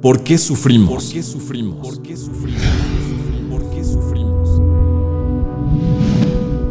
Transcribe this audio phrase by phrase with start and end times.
[0.00, 1.04] ¿Por qué sufrimos?
[1.04, 1.86] ¿Por qué sufrimos?
[1.86, 2.62] ¿Por qué sufrimos?
[3.50, 4.62] ¿Por qué sufrimos?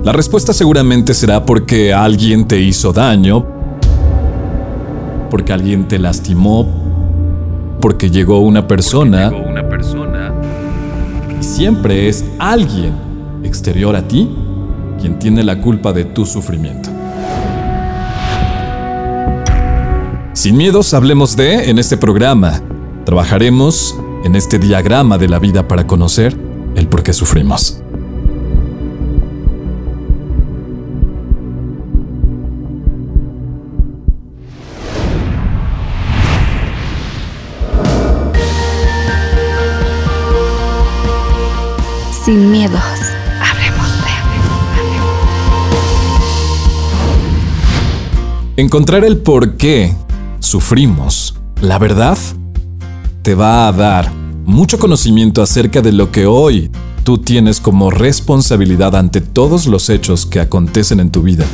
[0.04, 3.46] La respuesta seguramente será porque alguien te hizo daño,
[5.30, 6.68] porque alguien te lastimó,
[7.80, 9.30] porque llegó una persona.
[9.30, 10.34] Llegó una persona.
[11.40, 12.94] Y siempre es alguien
[13.44, 14.28] exterior a ti
[15.00, 16.90] quien tiene la culpa de tu sufrimiento.
[20.34, 22.60] Sin miedos, hablemos de en este programa.
[23.06, 26.38] Trabajaremos en este diagrama de la vida para conocer
[26.76, 27.82] el por qué sufrimos.
[42.24, 42.80] Sin miedos,
[43.42, 43.90] hablemos
[48.56, 48.62] de...
[48.62, 49.96] Encontrar el por qué
[50.40, 52.18] sufrimos, la verdad,
[53.30, 56.72] te va a dar mucho conocimiento acerca de lo que hoy
[57.04, 61.46] tú tienes como responsabilidad ante todos los hechos que acontecen en tu vida,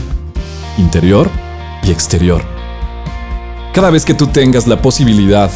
[0.77, 1.29] interior
[1.83, 2.41] y exterior.
[3.73, 5.51] Cada vez que tú tengas la posibilidad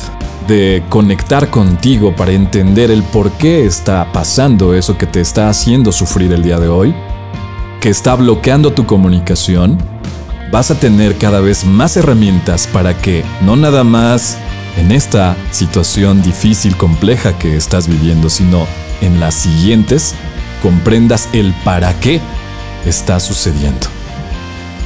[0.45, 5.93] de conectar contigo para entender el por qué está pasando eso que te está haciendo
[5.93, 6.93] sufrir el día de hoy,
[7.79, 9.77] que está bloqueando tu comunicación,
[10.51, 14.37] vas a tener cada vez más herramientas para que no nada más
[14.79, 18.65] en esta situación difícil, compleja que estás viviendo, sino
[19.01, 20.15] en las siguientes,
[20.61, 22.21] comprendas el para qué
[22.85, 23.87] está sucediendo.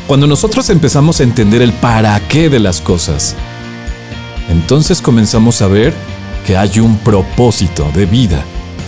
[0.08, 3.36] Cuando nosotros empezamos a entender el para qué de las cosas,
[4.50, 5.94] entonces comenzamos a ver
[6.46, 8.44] que hay un propósito de vida.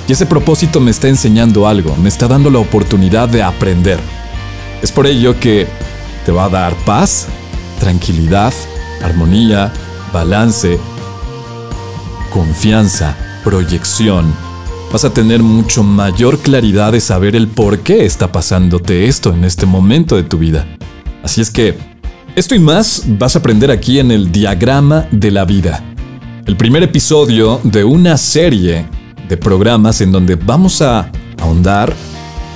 [0.08, 4.00] Y ese propósito me está enseñando algo, me está dando la oportunidad de aprender.
[4.81, 5.67] Es por ello que
[6.25, 7.28] te va a dar paz,
[7.80, 8.53] tranquilidad,
[9.02, 9.72] armonía,
[10.12, 10.80] balance,
[12.36, 14.33] confianza, proyección.
[14.91, 19.46] Vas a tener mucho mayor claridad de saber el por qué está pasándote esto en
[19.46, 20.68] este momento de tu vida.
[21.23, 21.78] Así es que,
[22.35, 25.81] esto y más vas a aprender aquí en el diagrama de la vida.
[26.46, 28.85] El primer episodio de una serie
[29.29, 31.09] de programas en donde vamos a
[31.41, 31.94] ahondar,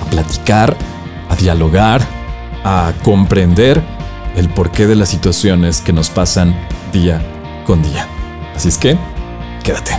[0.02, 0.76] a platicar,
[1.30, 2.06] a dialogar,
[2.64, 3.82] a comprender
[4.36, 6.54] el porqué de las situaciones que nos pasan
[6.92, 7.22] día
[7.64, 8.06] con día.
[8.54, 8.98] Así es que,
[9.62, 9.92] quédate.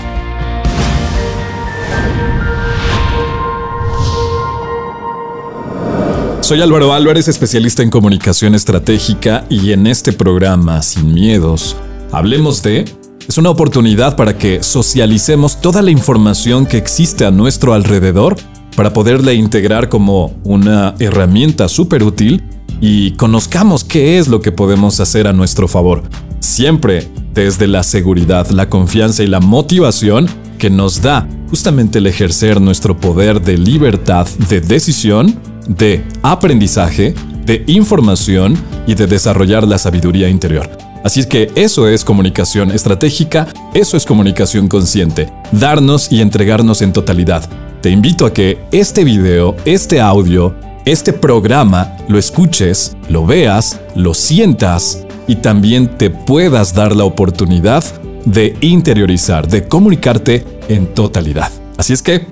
[6.41, 11.77] Soy Álvaro Álvarez, especialista en comunicación estratégica y en este programa, Sin Miedos,
[12.11, 12.85] hablemos de...
[13.25, 18.35] Es una oportunidad para que socialicemos toda la información que existe a nuestro alrededor
[18.75, 22.43] para poderla integrar como una herramienta súper útil
[22.81, 26.03] y conozcamos qué es lo que podemos hacer a nuestro favor.
[26.41, 32.59] Siempre desde la seguridad, la confianza y la motivación que nos da justamente el ejercer
[32.59, 37.13] nuestro poder de libertad, de decisión, de aprendizaje,
[37.45, 38.57] de información
[38.87, 40.67] y de desarrollar la sabiduría interior.
[41.03, 47.47] Así que eso es comunicación estratégica, eso es comunicación consciente, darnos y entregarnos en totalidad.
[47.81, 54.15] Te invito a que este video, este audio, este programa lo escuches, lo veas, lo
[54.15, 57.85] sientas y también te puedas dar la oportunidad
[58.25, 61.49] de interiorizar, de comunicarte en totalidad.
[61.77, 62.27] Así es que,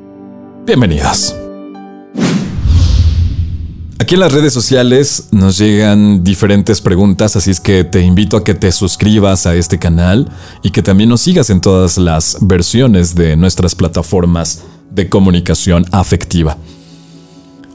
[0.66, 1.34] bienvenidos.
[4.00, 8.44] Aquí en las redes sociales nos llegan diferentes preguntas, así es que te invito a
[8.44, 10.30] que te suscribas a este canal
[10.62, 16.58] y que también nos sigas en todas las versiones de nuestras plataformas de comunicación afectiva.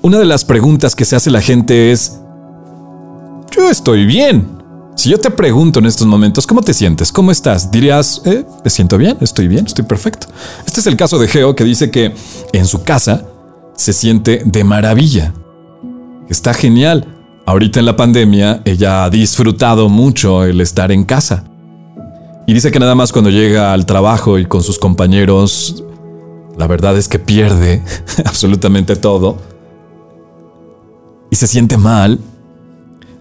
[0.03, 2.19] Una de las preguntas que se hace la gente es,
[3.56, 4.64] yo estoy bien.
[4.97, 7.12] Si yo te pregunto en estos momentos, ¿cómo te sientes?
[7.12, 7.71] ¿Cómo estás?
[7.71, 10.28] Dirías, eh, me siento bien, estoy bien, estoy perfecto.
[10.66, 12.15] Este es el caso de Geo que dice que
[12.53, 13.27] en su casa
[13.77, 15.32] se siente de maravilla
[16.28, 17.06] Está genial.
[17.44, 21.44] Ahorita en la pandemia ella ha disfrutado mucho el estar en casa.
[22.47, 25.85] Y dice que nada más cuando llega al trabajo y con sus compañeros,
[26.56, 27.82] la verdad es que pierde
[28.25, 29.37] absolutamente todo.
[31.31, 32.19] Y se siente mal.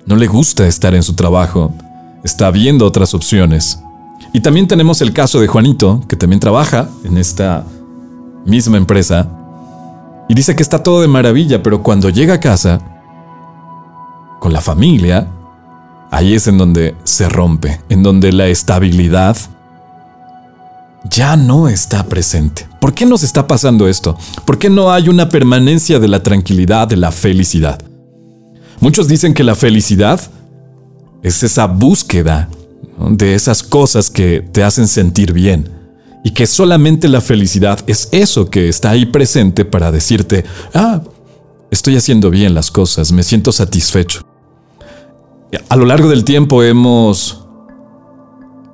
[0.05, 1.73] No le gusta estar en su trabajo.
[2.23, 3.79] Está viendo otras opciones.
[4.33, 7.65] Y también tenemos el caso de Juanito, que también trabaja en esta
[8.45, 9.29] misma empresa.
[10.27, 12.79] Y dice que está todo de maravilla, pero cuando llega a casa,
[14.39, 15.27] con la familia,
[16.11, 19.37] ahí es en donde se rompe, en donde la estabilidad
[21.09, 22.67] ya no está presente.
[22.81, 24.17] ¿Por qué nos está pasando esto?
[24.45, 27.81] ¿Por qué no hay una permanencia de la tranquilidad, de la felicidad?
[28.83, 30.19] Muchos dicen que la felicidad
[31.21, 32.49] es esa búsqueda
[33.11, 35.69] de esas cosas que te hacen sentir bien.
[36.25, 40.43] y que solamente la felicidad es eso que está ahí presente para decirte,
[40.73, 41.01] ah,
[41.69, 44.21] estoy haciendo bien las cosas, me siento satisfecho.
[45.67, 47.45] A lo largo del tiempo hemos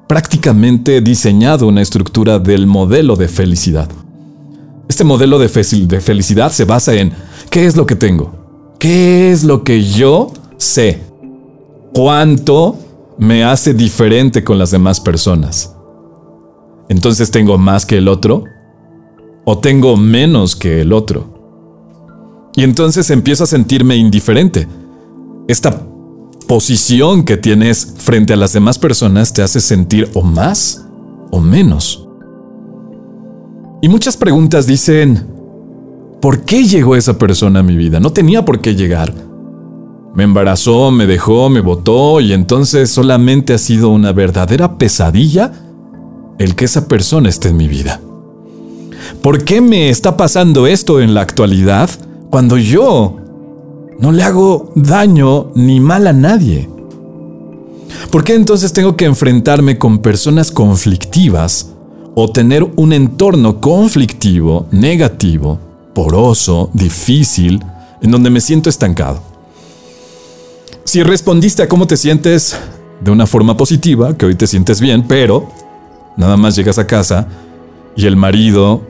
[0.07, 3.89] prácticamente diseñado una estructura del modelo de felicidad.
[4.87, 7.13] Este modelo de, felicidad se basa en
[7.49, 8.38] qué es lo que tengo,
[8.79, 11.01] qué es lo que yo sé,
[11.93, 12.77] cuánto
[13.17, 15.75] me hace diferente con las demás personas.
[16.87, 18.45] Entonces tengo más que el otro
[19.45, 22.49] o tengo menos que el otro.
[22.55, 24.67] Y entonces empiezo a sentirme indiferente.
[25.47, 25.85] Esta
[26.47, 30.85] posición que tienes frente a las demás personas te hace sentir o más
[31.31, 32.07] o menos.
[33.81, 35.38] Y muchas preguntas dicen,
[36.21, 37.99] ¿por qué llegó esa persona a mi vida?
[37.99, 39.13] No tenía por qué llegar.
[40.13, 45.51] Me embarazó, me dejó, me votó y entonces solamente ha sido una verdadera pesadilla
[46.39, 48.01] el que esa persona esté en mi vida.
[49.21, 51.89] ¿Por qué me está pasando esto en la actualidad
[52.29, 53.17] cuando yo
[53.99, 56.69] no le hago daño ni mal a nadie?
[58.11, 61.73] ¿Por qué entonces tengo que enfrentarme con personas conflictivas
[62.15, 65.59] o tener un entorno conflictivo, negativo,
[65.99, 67.61] poroso, difícil,
[68.01, 69.21] en donde me siento estancado?
[70.85, 72.55] Si respondiste a cómo te sientes
[73.01, 75.51] de una forma positiva, que hoy te sientes bien, pero
[76.15, 77.27] nada más llegas a casa
[77.97, 78.81] y el marido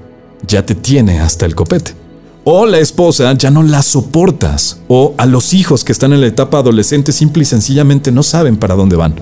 [0.47, 1.95] ya te tiene hasta el copete.
[2.43, 4.79] O la esposa ya no la soportas.
[4.87, 8.55] O a los hijos que están en la etapa adolescente simple y sencillamente no saben
[8.55, 9.15] para dónde van.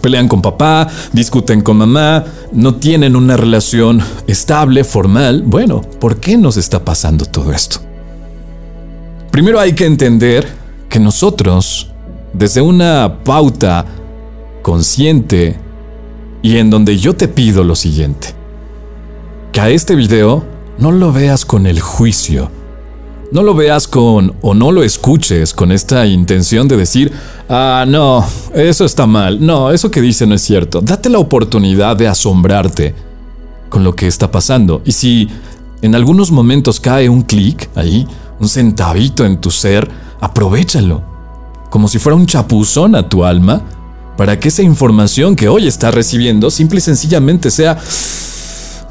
[0.00, 5.42] Pelean con papá, discuten con mamá, no tienen una relación estable, formal.
[5.44, 7.80] Bueno, ¿por qué nos está pasando todo esto?
[9.30, 10.46] Primero hay que entender
[10.88, 11.90] que nosotros,
[12.32, 13.86] desde una pauta
[14.62, 15.58] consciente
[16.42, 18.28] y en donde yo te pido lo siguiente,
[19.52, 20.44] que a este video
[20.78, 22.50] no lo veas con el juicio,
[23.32, 27.10] no lo veas con o no lo escuches con esta intención de decir,
[27.48, 28.24] ah, no,
[28.54, 30.82] eso está mal, no, eso que dice no es cierto.
[30.82, 32.94] Date la oportunidad de asombrarte
[33.70, 34.82] con lo que está pasando.
[34.84, 35.28] Y si
[35.80, 38.06] en algunos momentos cae un clic ahí,
[38.38, 39.90] un centavito en tu ser,
[40.20, 41.02] aprovechalo,
[41.70, 43.62] como si fuera un chapuzón a tu alma,
[44.18, 47.78] para que esa información que hoy estás recibiendo simple y sencillamente sea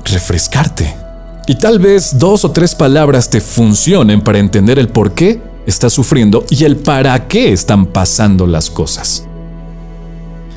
[0.04, 1.11] refrescarte.
[1.52, 5.92] Y tal vez dos o tres palabras te funcionen para entender el por qué estás
[5.92, 9.26] sufriendo y el para qué están pasando las cosas.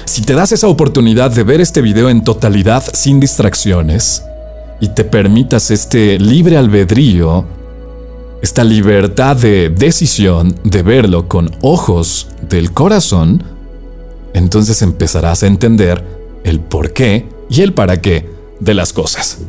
[0.04, 4.22] Si te das esa oportunidad de ver este video en totalidad sin distracciones
[4.78, 7.44] y te permitas este libre albedrío
[8.40, 13.42] esta libertad de decisión de verlo con ojos del corazón,
[14.32, 16.04] entonces empezarás a entender
[16.44, 18.30] el por qué y el para qué
[18.60, 19.40] de las cosas.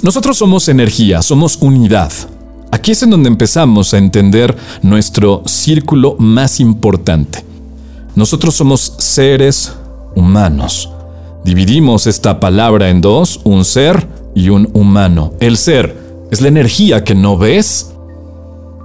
[0.00, 2.12] Nosotros somos energía, somos unidad.
[2.70, 7.44] Aquí es en donde empezamos a entender nuestro círculo más importante.
[8.14, 9.72] Nosotros somos seres
[10.14, 10.90] humanos.
[11.44, 14.06] Dividimos esta palabra en dos, un ser
[14.36, 15.32] y un humano.
[15.40, 15.96] El ser
[16.30, 17.90] es la energía que no ves,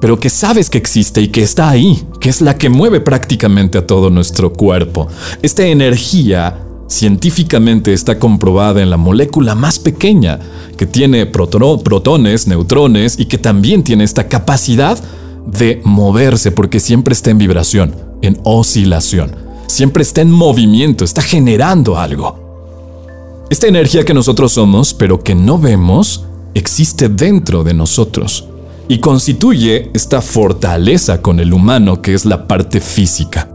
[0.02, 3.78] pero que sabes que existe y que está ahí, que es la que mueve prácticamente
[3.78, 5.08] a todo nuestro cuerpo.
[5.44, 6.58] Esta energía
[6.94, 10.40] científicamente está comprobada en la molécula más pequeña,
[10.78, 14.98] que tiene protones, neutrones y que también tiene esta capacidad
[15.46, 19.36] de moverse porque siempre está en vibración, en oscilación,
[19.68, 23.46] siempre está en movimiento, está generando algo.
[23.50, 28.48] Esta energía que nosotros somos, pero que no vemos, existe dentro de nosotros
[28.88, 33.50] y constituye esta fortaleza con el humano que es la parte física.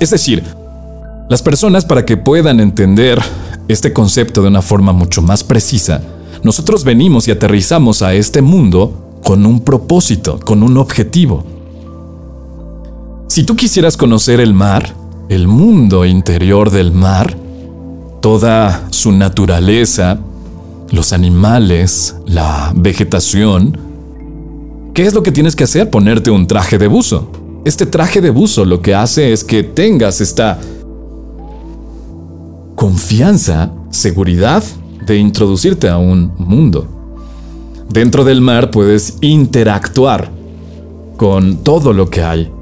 [0.00, 0.42] Es decir,
[1.28, 3.20] las personas para que puedan entender
[3.68, 6.02] este concepto de una forma mucho más precisa,
[6.42, 11.44] nosotros venimos y aterrizamos a este mundo con un propósito, con un objetivo.
[13.26, 14.94] Si tú quisieras conocer el mar,
[15.28, 17.36] el mundo interior del mar,
[18.22, 20.18] toda su naturaleza,
[20.90, 23.76] los animales, la vegetación,
[24.94, 25.90] ¿qué es lo que tienes que hacer?
[25.90, 27.30] Ponerte un traje de buzo.
[27.66, 30.58] Este traje de buzo lo que hace es que tengas esta
[32.78, 34.62] confianza, seguridad
[35.04, 36.86] de introducirte a un mundo.
[37.88, 40.30] Dentro del mar puedes interactuar
[41.16, 42.52] con todo lo que hay.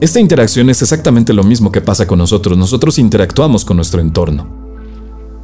[0.00, 2.56] Esta interacción es exactamente lo mismo que pasa con nosotros.
[2.56, 4.46] Nosotros interactuamos con nuestro entorno.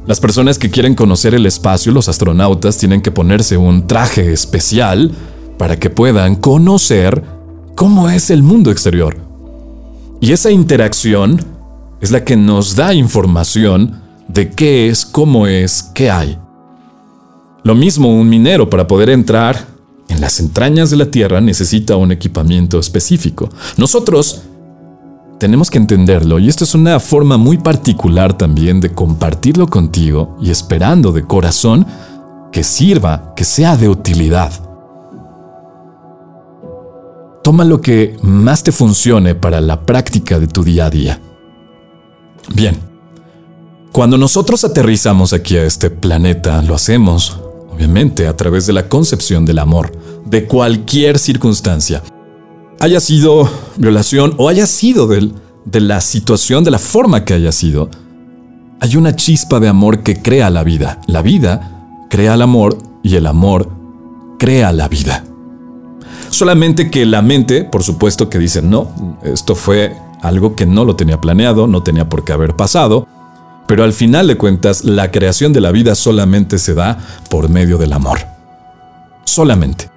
[0.07, 5.11] Las personas que quieren conocer el espacio, los astronautas, tienen que ponerse un traje especial
[5.59, 7.23] para que puedan conocer
[7.75, 9.15] cómo es el mundo exterior.
[10.21, 11.56] Y esa interacción
[12.01, 16.37] es la que nos da información de qué es, cómo es, qué hay.
[17.63, 19.67] Lo mismo un minero para poder entrar
[20.09, 23.49] en las entrañas de la Tierra necesita un equipamiento específico.
[23.77, 24.43] Nosotros
[25.39, 30.49] tenemos que entenderlo y esto es una forma muy particular también de compartirlo contigo y
[30.49, 31.85] esperando de corazón
[32.51, 34.51] que sirva, que sea de utilidad.
[37.43, 41.21] Toma lo que más te funcione para la práctica de tu día a día.
[42.53, 42.79] Bien,
[43.91, 47.39] cuando nosotros aterrizamos aquí a este planeta, lo hacemos,
[47.71, 49.91] obviamente, a través de la concepción del amor,
[50.25, 52.03] de cualquier circunstancia
[52.79, 57.89] haya sido violación o haya sido de la situación, de la forma que haya sido,
[58.79, 61.01] hay una chispa de amor que crea la vida.
[61.07, 63.69] La vida crea el amor y el amor
[64.37, 65.23] crea la vida.
[66.29, 70.95] Solamente que la mente, por supuesto que dice, no, esto fue algo que no lo
[70.95, 73.07] tenía planeado, no tenía por qué haber pasado,
[73.67, 76.97] pero al final de cuentas la creación de la vida solamente se da
[77.29, 78.19] por medio del amor.
[79.25, 79.89] Solamente.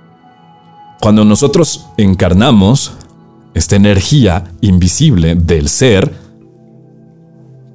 [1.00, 2.92] Cuando nosotros encarnamos
[3.54, 6.12] esta energía invisible del ser,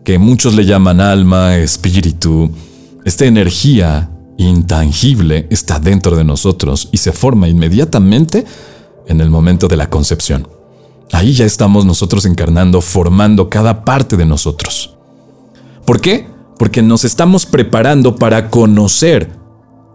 [0.03, 2.51] que muchos le llaman alma, espíritu,
[3.05, 8.45] esta energía intangible está dentro de nosotros y se forma inmediatamente
[9.07, 10.47] en el momento de la concepción.
[11.11, 14.95] Ahí ya estamos nosotros encarnando, formando cada parte de nosotros.
[15.85, 16.27] ¿Por qué?
[16.57, 19.31] Porque nos estamos preparando para conocer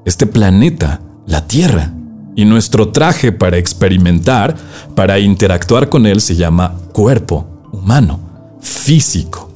[0.05, 1.93] este planeta, la Tierra,
[2.37, 4.57] y nuestro traje para experimentar,
[4.95, 8.21] para interactuar con él, se llama cuerpo humano,
[8.61, 9.51] físico.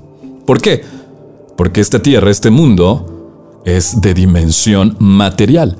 [0.46, 0.84] ¿Por qué?
[1.56, 5.78] Porque esta tierra, este mundo, es de dimensión material.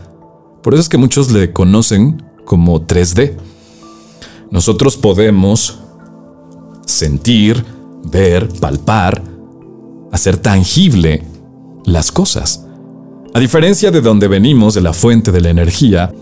[0.63, 3.37] Por eso es que muchos le conocen como 3D.
[4.55, 5.81] Nosotros podemos
[6.87, 7.65] sentir,
[8.05, 9.21] ver, palpar,
[10.13, 11.25] hacer tangible
[11.85, 12.65] las cosas.
[13.35, 16.15] A diferencia de donde venimos, de la fuente de la energía,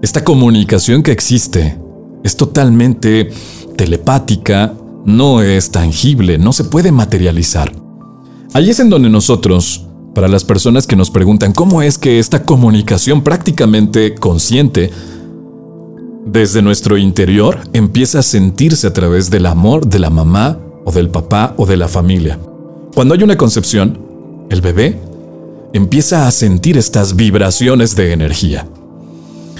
[0.00, 1.78] esta comunicación que existe
[2.24, 3.30] es totalmente
[3.76, 4.72] telepática,
[5.04, 7.70] no es tangible, no se puede materializar.
[8.54, 12.42] Ahí es en donde nosotros, para las personas que nos preguntan cómo es que esta
[12.42, 14.92] comunicación prácticamente consciente
[16.26, 21.08] desde nuestro interior empieza a sentirse a través del amor de la mamá o del
[21.08, 22.38] papá o de la familia.
[22.94, 23.98] Cuando hay una concepción,
[24.50, 25.00] el bebé
[25.72, 28.66] empieza a sentir estas vibraciones de energía.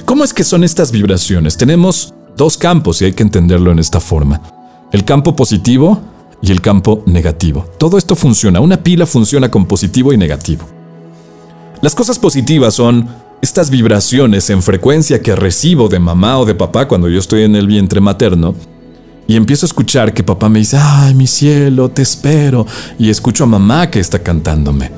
[0.04, 1.56] ¿Cómo es que son estas vibraciones?
[1.56, 4.42] Tenemos dos campos y hay que entenderlo en esta forma.
[4.92, 6.00] El campo positivo
[6.42, 7.64] y el campo negativo.
[7.78, 10.64] Todo esto funciona, una pila funciona con positivo y negativo.
[11.80, 13.08] Las cosas positivas son
[13.42, 17.56] estas vibraciones en frecuencia que recibo de mamá o de papá cuando yo estoy en
[17.56, 18.54] el vientre materno.
[19.28, 22.66] Y empiezo a escuchar que papá me dice, ay, mi cielo, te espero.
[22.98, 24.90] Y escucho a mamá que está cantándome.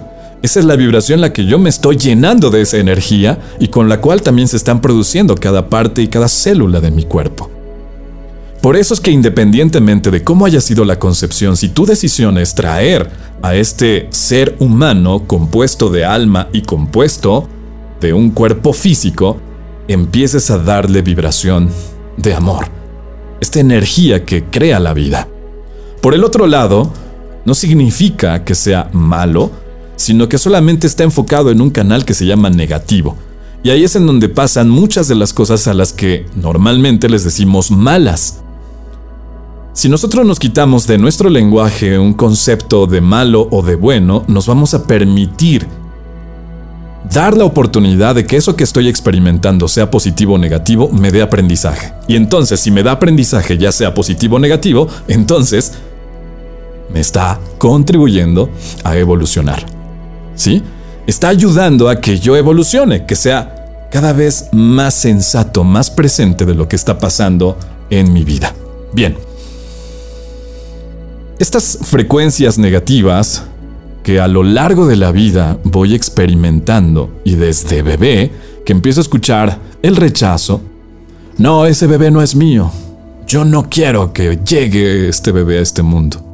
[0.43, 3.69] Esa es la vibración en la que yo me estoy llenando de esa energía y
[3.69, 7.51] con la cual también se están produciendo cada parte y cada célula de mi cuerpo.
[8.61, 12.55] Por eso es que independientemente de cómo haya sido la concepción, si tu decisión es
[12.55, 13.11] traer
[13.43, 17.49] a este ser humano compuesto de alma y compuesto
[18.01, 19.39] de un cuerpo físico,
[19.89, 21.71] empieces a darle vibración
[22.17, 22.67] de amor,
[23.41, 25.29] esta energía que crea la vida.
[26.01, 26.93] Por el otro lado,
[27.45, 29.51] no significa que sea malo,
[29.97, 33.17] sino que solamente está enfocado en un canal que se llama negativo.
[33.63, 37.25] Y ahí es en donde pasan muchas de las cosas a las que normalmente les
[37.25, 38.41] decimos malas.
[39.73, 44.47] Si nosotros nos quitamos de nuestro lenguaje un concepto de malo o de bueno, nos
[44.47, 45.67] vamos a permitir
[47.13, 51.23] dar la oportunidad de que eso que estoy experimentando, sea positivo o negativo, me dé
[51.23, 51.93] aprendizaje.
[52.07, 55.73] Y entonces, si me da aprendizaje, ya sea positivo o negativo, entonces
[56.93, 58.51] me está contribuyendo
[58.85, 59.65] a evolucionar.
[60.35, 60.63] ¿sí?
[61.07, 66.55] Está ayudando a que yo evolucione, que sea cada vez más sensato, más presente de
[66.55, 67.57] lo que está pasando
[67.91, 68.55] en mi vida.
[68.93, 69.17] Bien.
[71.39, 73.45] Estas frecuencias negativas
[74.09, 78.33] que a lo largo de la vida voy experimentando y desde bebé
[78.65, 80.63] que empiezo a escuchar el rechazo,
[81.37, 82.73] no, ese bebé no es mío,
[83.27, 86.25] yo no quiero que llegue este bebé a este mundo.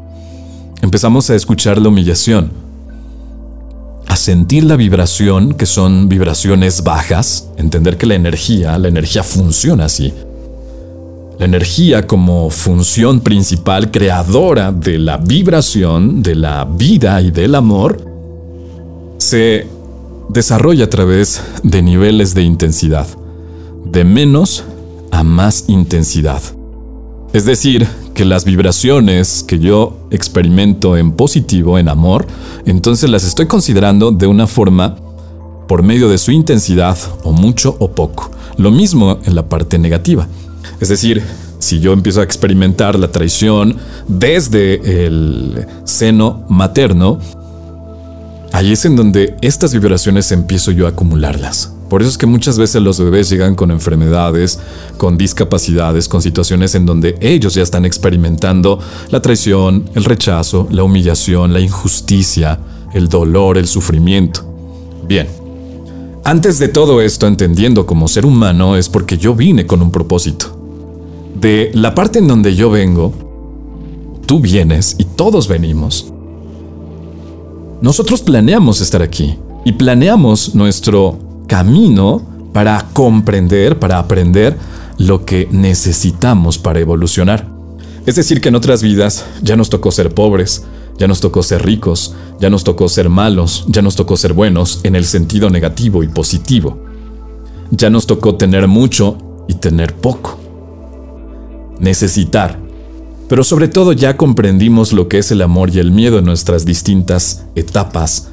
[0.83, 2.53] Empezamos a escuchar la humillación,
[4.07, 9.87] a sentir la vibración, que son vibraciones bajas, entender que la energía, la energía funciona
[9.87, 10.15] así.
[11.39, 17.99] La energía como función principal creadora de la vibración, de la vida y del amor,
[19.19, 19.67] se
[20.29, 23.07] desarrolla a través de niveles de intensidad,
[23.85, 24.65] de menos
[25.11, 26.41] a más intensidad.
[27.33, 32.27] Es decir, que las vibraciones que yo experimento en positivo, en amor,
[32.65, 34.97] entonces las estoy considerando de una forma
[35.67, 38.31] por medio de su intensidad, o mucho o poco.
[38.57, 40.29] Lo mismo en la parte negativa.
[40.81, 41.23] Es decir,
[41.59, 43.77] si yo empiezo a experimentar la traición
[44.07, 47.19] desde el seno materno,
[48.53, 51.73] ahí es en donde estas vibraciones empiezo yo a acumularlas.
[51.89, 54.59] Por eso es que muchas veces los bebés llegan con enfermedades,
[54.97, 58.79] con discapacidades, con situaciones en donde ellos ya están experimentando
[59.11, 62.59] la traición, el rechazo, la humillación, la injusticia,
[62.95, 64.45] el dolor, el sufrimiento.
[65.07, 65.29] Bien,
[66.25, 70.54] antes de todo esto, entendiendo como ser humano, es porque yo vine con un propósito.
[71.35, 73.13] De la parte en donde yo vengo,
[74.27, 76.13] tú vienes y todos venimos.
[77.81, 82.23] Nosotros planeamos estar aquí y planeamos nuestro camino
[82.53, 84.57] para comprender, para aprender
[84.97, 87.53] lo que necesitamos para evolucionar.
[88.07, 90.65] Es decir, que en otras vidas ya nos tocó ser pobres,
[90.99, 94.81] ya nos tocó ser ricos, ya nos tocó ser malos, ya nos tocó ser buenos
[94.85, 96.79] en el sentido negativo y positivo.
[97.71, 100.44] Ya nos tocó tener mucho y tener poco.
[101.79, 102.59] Necesitar.
[103.29, 106.65] Pero sobre todo ya comprendimos lo que es el amor y el miedo en nuestras
[106.65, 108.29] distintas etapas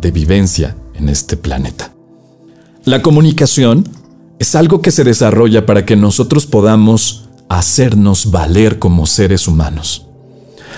[0.00, 1.92] de vivencia en este planeta.
[2.84, 3.88] La comunicación
[4.38, 10.06] es algo que se desarrolla para que nosotros podamos hacernos valer como seres humanos.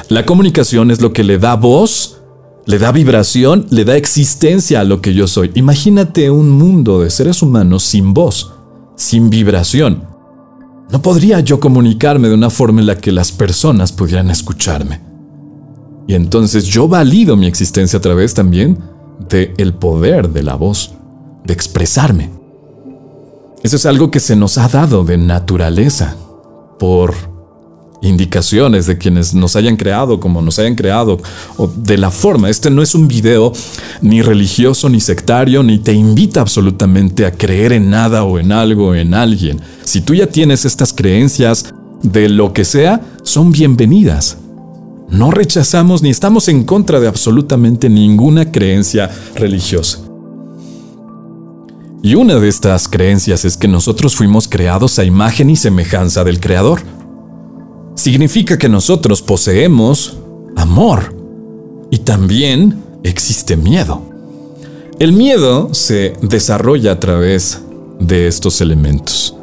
[0.09, 2.19] La comunicación es lo que le da voz,
[2.67, 5.51] le da vibración, le da existencia a lo que yo soy.
[5.55, 8.53] Imagínate un mundo de seres humanos sin voz,
[8.97, 10.16] sin vibración.
[10.91, 15.01] No podría yo comunicarme de una forma en la que las personas pudieran escucharme.
[16.07, 18.79] Y entonces yo valido mi existencia a través también
[19.29, 20.93] de el poder de la voz,
[21.45, 22.31] de expresarme.
[23.63, 26.17] Eso es algo que se nos ha dado de naturaleza
[26.79, 27.36] por
[28.03, 31.19] indicaciones de quienes nos hayan creado como nos hayan creado
[31.57, 32.51] o de la forma.
[32.51, 33.53] Este no es un video
[34.01, 38.89] ni religioso ni sectario ni te invita absolutamente a creer en nada o en algo
[38.89, 39.61] o en alguien.
[39.85, 44.39] Si tú ya tienes estas creencias de lo que sea, son bienvenidas.
[45.09, 50.01] No rechazamos ni estamos en contra de absolutamente ninguna creencia religiosa.
[52.03, 56.41] Y una de estas creencias es que nosotros fuimos creados a imagen y semejanza del
[56.41, 56.83] Creador
[57.97, 60.19] significa que nosotros poseemos
[60.55, 61.17] amor
[61.91, 64.03] y también existe miedo.
[65.01, 67.63] El miedo se desarrolla a través
[67.99, 69.35] de estos elementos,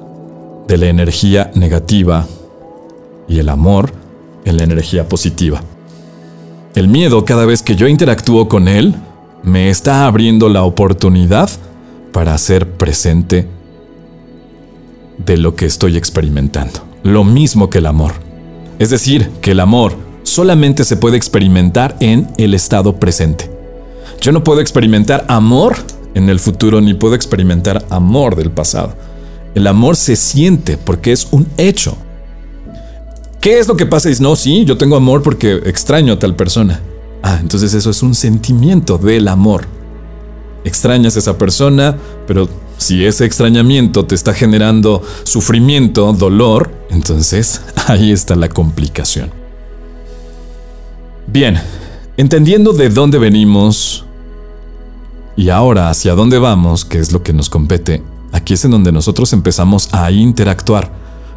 [0.67, 2.27] de la energía negativa
[3.27, 3.91] y el amor
[4.45, 5.61] en la energía positiva.
[6.75, 8.95] El miedo cada vez que yo interactúo con él
[9.43, 11.49] me está abriendo la oportunidad
[12.11, 13.47] para hacer presente
[15.23, 16.79] de lo que estoy experimentando.
[17.03, 18.22] Lo mismo que el amor.
[18.83, 23.49] Es decir, que el amor solamente se puede experimentar en el estado presente.
[24.19, 25.77] Yo no puedo experimentar amor
[26.15, 28.93] en el futuro ni puedo experimentar amor del pasado.
[29.55, 31.95] El amor se siente porque es un hecho.
[33.39, 34.09] ¿Qué es lo que pasa?
[34.09, 36.81] Dices, no, sí, yo tengo amor porque extraño a tal persona.
[37.21, 39.65] Ah, entonces eso es un sentimiento del amor.
[40.65, 41.95] Extrañas a esa persona,
[42.27, 42.49] pero
[42.83, 49.31] si ese extrañamiento te está generando sufrimiento, dolor, entonces ahí está la complicación.
[51.27, 51.59] Bien,
[52.17, 54.05] entendiendo de dónde venimos
[55.37, 58.91] y ahora hacia dónde vamos, que es lo que nos compete, aquí es en donde
[58.91, 60.91] nosotros empezamos a interactuar.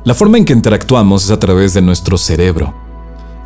[0.05, 2.75] La forma en que interactuamos es a través de nuestro cerebro.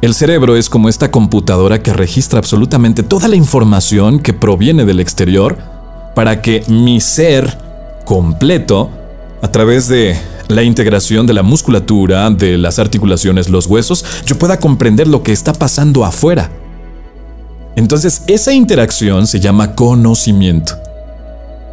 [0.01, 5.01] El cerebro es como esta computadora que registra absolutamente toda la información que proviene del
[5.01, 5.59] exterior
[6.15, 7.70] para que mi ser
[8.11, 8.91] completo
[9.41, 10.19] a través de
[10.49, 15.31] la integración de la musculatura, de las articulaciones, los huesos, yo pueda comprender lo que
[15.31, 16.51] está pasando afuera.
[17.77, 20.73] Entonces, esa interacción se llama conocimiento.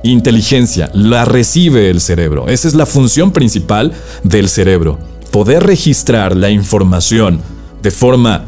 [0.04, 2.47] Inteligencia, la recibe el cerebro.
[2.50, 5.00] Esa es la función principal del cerebro.
[5.32, 7.41] Poder registrar la información
[7.82, 8.45] de forma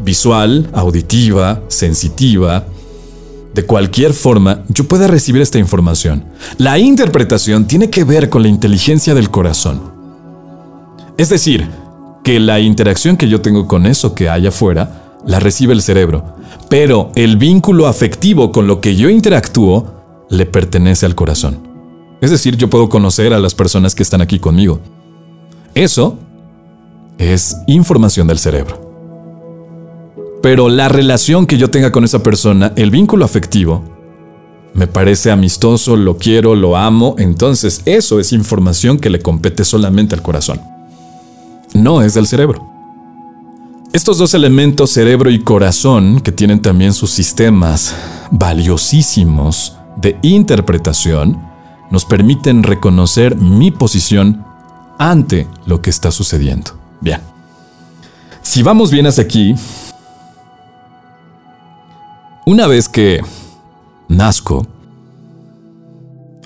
[0.00, 2.64] visual, auditiva, sensitiva,
[3.54, 6.24] de cualquier forma yo pueda recibir esta información.
[6.58, 9.92] La interpretación tiene que ver con la inteligencia del corazón.
[11.18, 11.68] Es decir,
[12.24, 16.36] que la interacción que yo tengo con eso que hay afuera la recibe el cerebro,
[16.68, 21.58] pero el vínculo afectivo con lo que yo interactúo le pertenece al corazón.
[22.20, 24.80] Es decir, yo puedo conocer a las personas que están aquí conmigo.
[25.74, 26.18] Eso
[27.18, 28.81] es información del cerebro.
[30.42, 33.84] Pero la relación que yo tenga con esa persona, el vínculo afectivo,
[34.74, 40.14] me parece amistoso, lo quiero, lo amo, entonces eso es información que le compete solamente
[40.14, 40.60] al corazón.
[41.74, 42.68] No es del cerebro.
[43.92, 47.94] Estos dos elementos, cerebro y corazón, que tienen también sus sistemas
[48.30, 51.38] valiosísimos de interpretación,
[51.90, 54.44] nos permiten reconocer mi posición
[54.98, 56.72] ante lo que está sucediendo.
[57.02, 57.20] Bien.
[58.40, 59.54] Si vamos bien hasta aquí,
[62.46, 63.20] una vez que
[64.08, 64.66] nazco,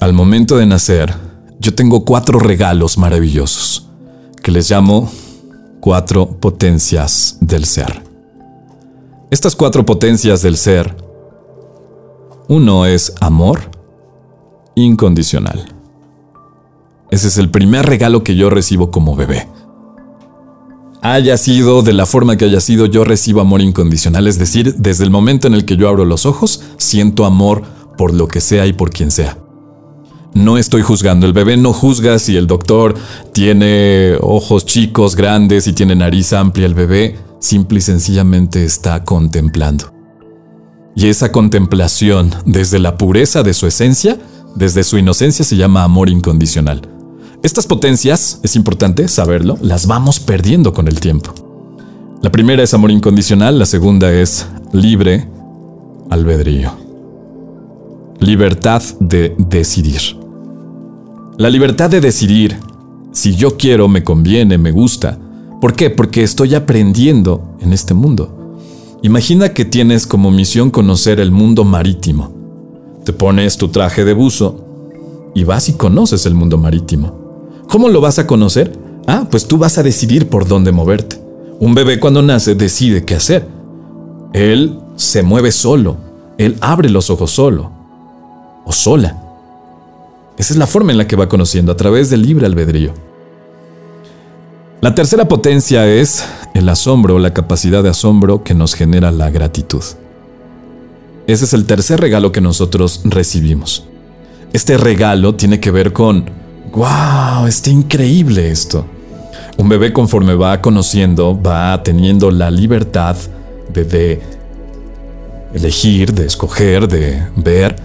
[0.01, 1.15] al momento de nacer,
[1.59, 3.89] yo tengo cuatro regalos maravillosos
[4.43, 5.11] que les llamo
[5.81, 8.03] cuatro potencias del ser.
[9.31, 10.97] Estas cuatro potencias del ser,
[12.49, 13.71] uno es amor
[14.75, 15.73] incondicional.
[17.11, 19.49] Ese es el primer regalo que yo recibo como bebé.
[21.03, 25.05] Haya sido de la forma que haya sido, yo recibo amor incondicional, es decir, desde
[25.05, 27.63] el momento en el que yo abro los ojos, siento amor
[27.97, 29.39] por lo que sea y por quien sea.
[30.35, 31.27] No estoy juzgando.
[31.27, 32.95] El bebé no juzga si el doctor
[33.33, 36.67] tiene ojos chicos, grandes y tiene nariz amplia.
[36.67, 39.95] El bebé simple y sencillamente está contemplando.
[40.95, 44.19] Y esa contemplación, desde la pureza de su esencia,
[44.55, 46.83] desde su inocencia, se llama amor incondicional.
[47.43, 51.33] Estas potencias, es importante saberlo, las vamos perdiendo con el tiempo.
[52.23, 55.29] La primera es amor incondicional, la segunda es libre
[56.11, 56.73] albedrío.
[58.19, 60.01] Libertad de decidir.
[61.37, 62.57] La libertad de decidir
[63.17, 65.19] si yo quiero, me conviene, me gusta.
[65.59, 65.89] ¿Por qué?
[65.89, 68.59] Porque estoy aprendiendo en este mundo.
[69.03, 72.35] Imagina que tienes como misión conocer el mundo marítimo.
[73.05, 74.67] Te pones tu traje de buzo
[75.35, 77.26] y vas y conoces el mundo marítimo.
[77.69, 78.79] ¿Cómo lo vas a conocer?
[79.07, 81.21] Ah, pues tú vas a decidir por dónde moverte.
[81.59, 83.47] Un bebé cuando nace decide qué hacer.
[84.33, 85.97] Él se mueve solo.
[86.39, 87.71] Él abre los ojos solo.
[88.65, 89.23] O sola.
[90.39, 92.93] Esa es la forma en la que va conociendo, a través del libre albedrío.
[94.83, 99.83] La tercera potencia es el asombro, la capacidad de asombro que nos genera la gratitud.
[101.27, 103.85] Ese es el tercer regalo que nosotros recibimos.
[104.53, 106.27] Este regalo tiene que ver con,
[106.77, 108.87] wow, está increíble esto.
[109.57, 113.17] Un bebé conforme va conociendo, va teniendo la libertad
[113.73, 114.21] de,
[115.55, 117.77] elegir, de escoger, de ver,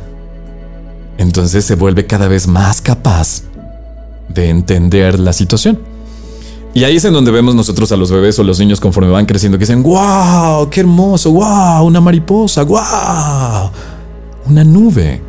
[1.18, 3.44] entonces se vuelve cada vez más capaz
[4.28, 5.80] de entender la situación.
[6.74, 9.26] Y ahí es en donde vemos nosotros a los bebés o los niños conforme van
[9.26, 13.72] creciendo que dicen, wow, qué hermoso, wow, una mariposa, wow,
[14.48, 15.22] una nube,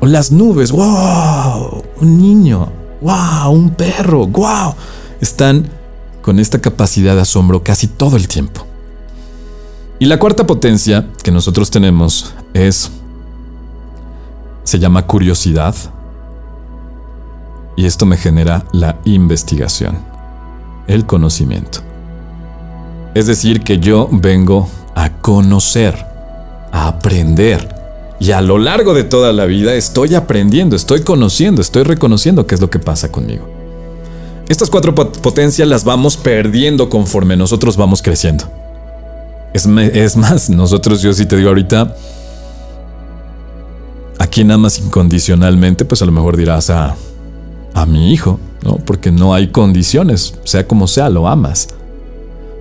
[0.00, 2.68] o las nubes, wow, un niño,
[3.06, 4.74] wow, un perro, wow.
[5.20, 5.68] Están
[6.22, 8.66] con esta capacidad de asombro casi todo el tiempo.
[9.98, 12.90] Y la cuarta potencia que nosotros tenemos es
[14.64, 15.74] se llama curiosidad
[17.76, 19.98] y esto me genera la investigación,
[20.88, 21.80] el conocimiento.
[23.14, 25.94] Es decir, que yo vengo a conocer,
[26.72, 27.75] a aprender.
[28.18, 32.54] Y a lo largo de toda la vida estoy aprendiendo, estoy conociendo, estoy reconociendo qué
[32.54, 33.46] es lo que pasa conmigo.
[34.48, 38.44] Estas cuatro potencias las vamos perdiendo conforme nosotros vamos creciendo.
[39.52, 41.96] Es, más, nosotros, yo sí te digo ahorita,
[44.18, 46.94] a quien amas incondicionalmente, pues a lo mejor dirás a,
[47.74, 48.76] a mi hijo, ¿no?
[48.76, 51.68] Porque no hay condiciones, sea como sea, lo amas.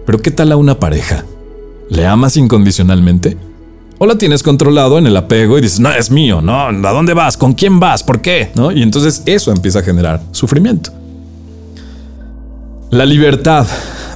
[0.06, 1.26] Pero ¿qué tal a una pareja?
[1.90, 3.38] ¿Le amas incondicionalmente?
[3.98, 7.14] ¿O la tienes controlado en el apego y dices, no, es mío, no, ¿a dónde
[7.14, 7.38] vas?
[7.38, 8.04] ¿Con quién vas?
[8.04, 8.52] ¿Por qué?
[8.56, 8.72] ¿No?
[8.72, 10.92] Y entonces eso empieza a generar sufrimiento.
[12.92, 13.66] La libertad,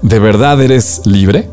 [0.01, 1.49] ¿de verdad eres libre?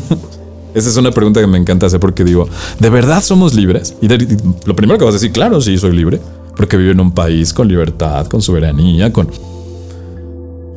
[0.74, 2.48] Esa es una pregunta que me encanta hacer porque digo,
[2.80, 3.94] ¿de verdad somos libres?
[4.02, 6.20] Y lo primero que vas a decir, claro, sí, soy libre,
[6.56, 9.30] porque vivo en un país con libertad, con soberanía, con...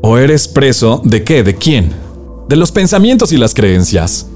[0.02, 1.44] ¿O eres preso de qué?
[1.44, 1.92] ¿De quién?
[2.48, 4.28] De los pensamientos y las creencias,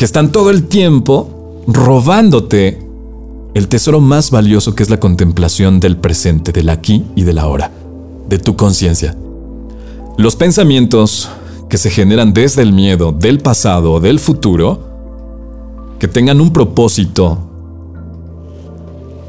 [0.00, 2.88] que están todo el tiempo robándote
[3.52, 7.70] el tesoro más valioso que es la contemplación del presente, del aquí y del ahora,
[8.26, 9.14] de tu conciencia.
[10.16, 11.28] Los pensamientos
[11.68, 14.88] que se generan desde el miedo del pasado o del futuro,
[15.98, 17.36] que tengan un propósito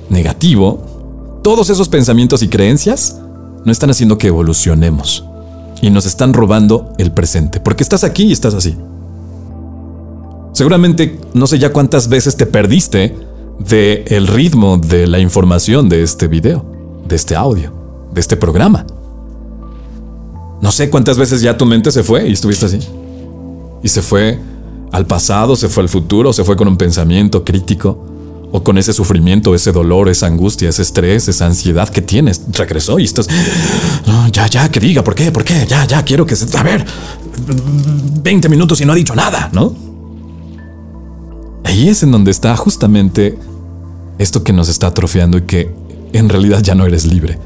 [0.07, 3.19] negativo, todos esos pensamientos y creencias
[3.65, 5.25] no están haciendo que evolucionemos
[5.81, 8.77] y nos están robando el presente, porque estás aquí y estás así.
[10.53, 13.15] Seguramente no sé ya cuántas veces te perdiste
[13.59, 16.65] de el ritmo de la información de este video,
[17.07, 17.71] de este audio,
[18.13, 18.85] de este programa.
[20.61, 22.79] No sé cuántas veces ya tu mente se fue y estuviste así.
[23.83, 24.39] Y se fue
[24.91, 28.11] al pasado, se fue al futuro, se fue con un pensamiento crítico,
[28.51, 32.41] o con ese sufrimiento, ese dolor, esa angustia, ese estrés, esa ansiedad que tienes.
[32.51, 33.27] Regresó y estás.
[34.05, 35.31] No, ya, ya, que diga, ¿por qué?
[35.31, 35.65] ¿Por qué?
[35.67, 36.57] Ya, ya, quiero que se.
[36.57, 36.85] A ver,
[38.21, 39.73] 20 minutos y no ha dicho nada, ¿no?
[41.63, 43.37] Ahí es en donde está justamente
[44.17, 45.73] esto que nos está atrofiando y que
[46.13, 47.39] en realidad ya no eres libre.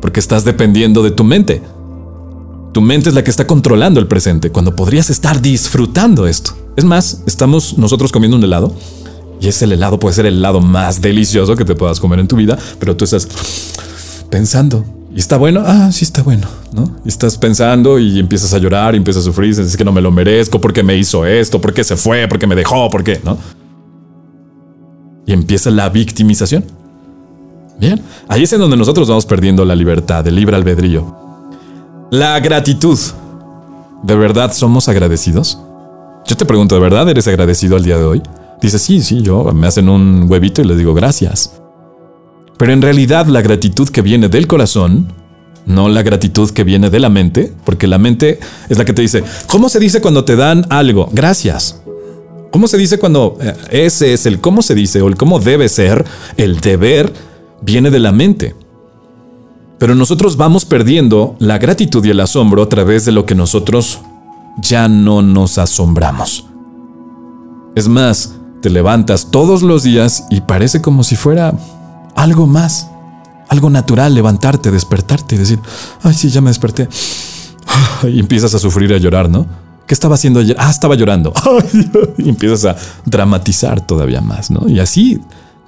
[0.00, 1.62] Porque estás dependiendo de tu mente.
[2.72, 6.56] Tu mente es la que está controlando el presente cuando podrías estar disfrutando esto.
[6.76, 8.74] Es más, estamos nosotros comiendo un helado
[9.40, 12.36] y ese helado puede ser el helado más delicioso que te puedas comer en tu
[12.36, 13.28] vida, pero tú estás
[14.30, 15.01] pensando.
[15.14, 15.62] ¿Y está bueno?
[15.64, 16.96] Ah, sí está bueno, ¿no?
[17.04, 20.00] Y estás pensando y empiezas a llorar y empiezas a sufrir, dices que no me
[20.00, 23.36] lo merezco, porque me hizo esto, porque se fue, porque me dejó, porque, ¿no?
[25.26, 26.64] Y empieza la victimización.
[27.78, 31.14] Bien, ahí es en donde nosotros vamos perdiendo la libertad, el libre albedrío.
[32.10, 32.98] La gratitud.
[34.02, 35.58] ¿De verdad somos agradecidos?
[36.26, 38.22] Yo te pregunto, ¿de verdad eres agradecido al día de hoy?
[38.60, 41.61] Dice, sí, sí, yo me hacen un huevito y les digo gracias.
[42.62, 45.12] Pero en realidad la gratitud que viene del corazón,
[45.66, 49.02] no la gratitud que viene de la mente, porque la mente es la que te
[49.02, 51.08] dice, ¿cómo se dice cuando te dan algo?
[51.12, 51.82] Gracias.
[52.52, 55.68] ¿Cómo se dice cuando eh, ese es el cómo se dice o el cómo debe
[55.68, 56.04] ser?
[56.36, 57.12] El deber
[57.62, 58.54] viene de la mente.
[59.80, 63.98] Pero nosotros vamos perdiendo la gratitud y el asombro a través de lo que nosotros
[64.58, 66.46] ya no nos asombramos.
[67.74, 71.54] Es más, te levantas todos los días y parece como si fuera
[72.16, 72.88] algo más,
[73.48, 75.58] algo natural, levantarte, despertarte y decir,
[76.02, 76.88] ay, sí, ya me desperté.
[78.08, 79.46] Y empiezas a sufrir, a llorar, ¿no?
[79.86, 80.56] ¿Qué estaba haciendo ayer?
[80.58, 81.32] Ah, estaba llorando.
[82.18, 84.68] y empiezas a dramatizar todavía más, ¿no?
[84.68, 85.20] Y así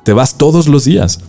[0.03, 1.21] te vas todos los días.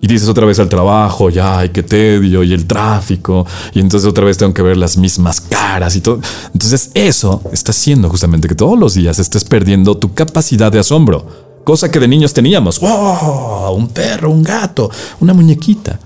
[0.00, 4.06] Y dices otra vez al trabajo, ya, ay, qué tedio, y el tráfico, y entonces
[4.06, 6.20] otra vez tengo que ver las mismas caras y todo.
[6.52, 11.43] Entonces eso está haciendo justamente que todos los días estés perdiendo tu capacidad de asombro,
[11.64, 12.78] cosa que de niños teníamos.
[12.78, 13.74] ¡Wow!
[13.74, 15.98] Un perro, un gato, una muñequita.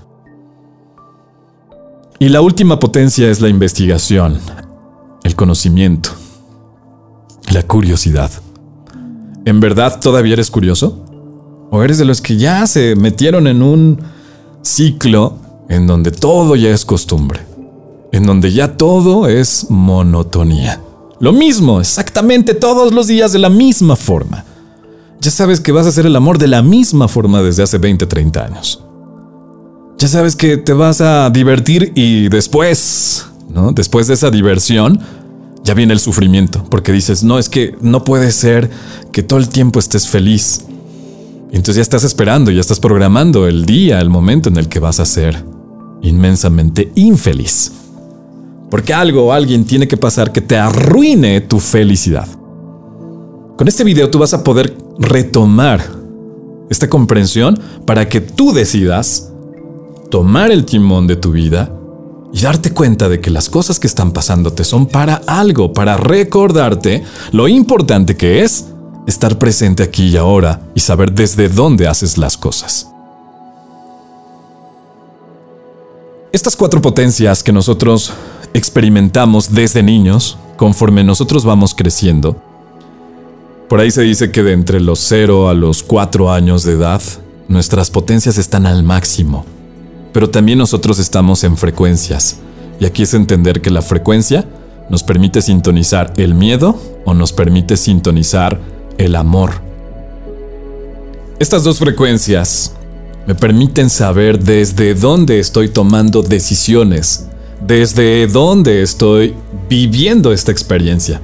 [2.17, 4.39] Y la última potencia es la investigación,
[5.23, 6.09] el conocimiento,
[7.53, 8.31] la curiosidad.
[9.45, 11.05] ¿En verdad todavía eres curioso?
[11.71, 14.01] ¿O eres de los que ya se metieron en un
[14.61, 15.37] ciclo
[15.69, 17.39] en donde todo ya es costumbre?
[18.11, 20.81] En donde ya todo es monotonía.
[21.19, 24.43] Lo mismo, exactamente todos los días de la misma forma.
[25.21, 28.05] Ya sabes que vas a hacer el amor de la misma forma desde hace 20,
[28.05, 28.83] 30 años.
[29.97, 33.73] Ya sabes que te vas a divertir y después, ¿no?
[33.73, 34.99] Después de esa diversión,
[35.63, 38.69] ya viene el sufrimiento, porque dices, no, es que no puede ser
[39.11, 40.65] que todo el tiempo estés feliz.
[41.51, 45.01] Entonces ya estás esperando, ya estás programando el día, el momento en el que vas
[45.01, 45.43] a ser
[46.01, 47.73] inmensamente infeliz.
[48.69, 52.27] Porque algo o alguien tiene que pasar que te arruine tu felicidad.
[53.59, 55.85] Con este video tú vas a poder retomar
[56.69, 59.33] esta comprensión para que tú decidas
[60.09, 61.69] tomar el timón de tu vida
[62.31, 67.03] y darte cuenta de que las cosas que están pasándote son para algo, para recordarte
[67.33, 68.67] lo importante que es
[69.07, 72.87] estar presente aquí y ahora y saber desde dónde haces las cosas.
[76.31, 78.13] Estas cuatro potencias que nosotros
[78.53, 82.41] experimentamos desde niños, conforme nosotros vamos creciendo,
[83.69, 87.01] por ahí se dice que de entre los 0 a los 4 años de edad,
[87.47, 89.45] nuestras potencias están al máximo,
[90.11, 92.37] pero también nosotros estamos en frecuencias,
[92.79, 94.45] y aquí es entender que la frecuencia
[94.89, 98.59] nos permite sintonizar el miedo o nos permite sintonizar
[98.97, 99.51] el amor.
[101.37, 102.73] Estas dos frecuencias
[103.27, 107.27] me permiten saber desde dónde estoy tomando decisiones,
[107.65, 109.35] desde dónde estoy
[109.69, 111.21] viviendo esta experiencia.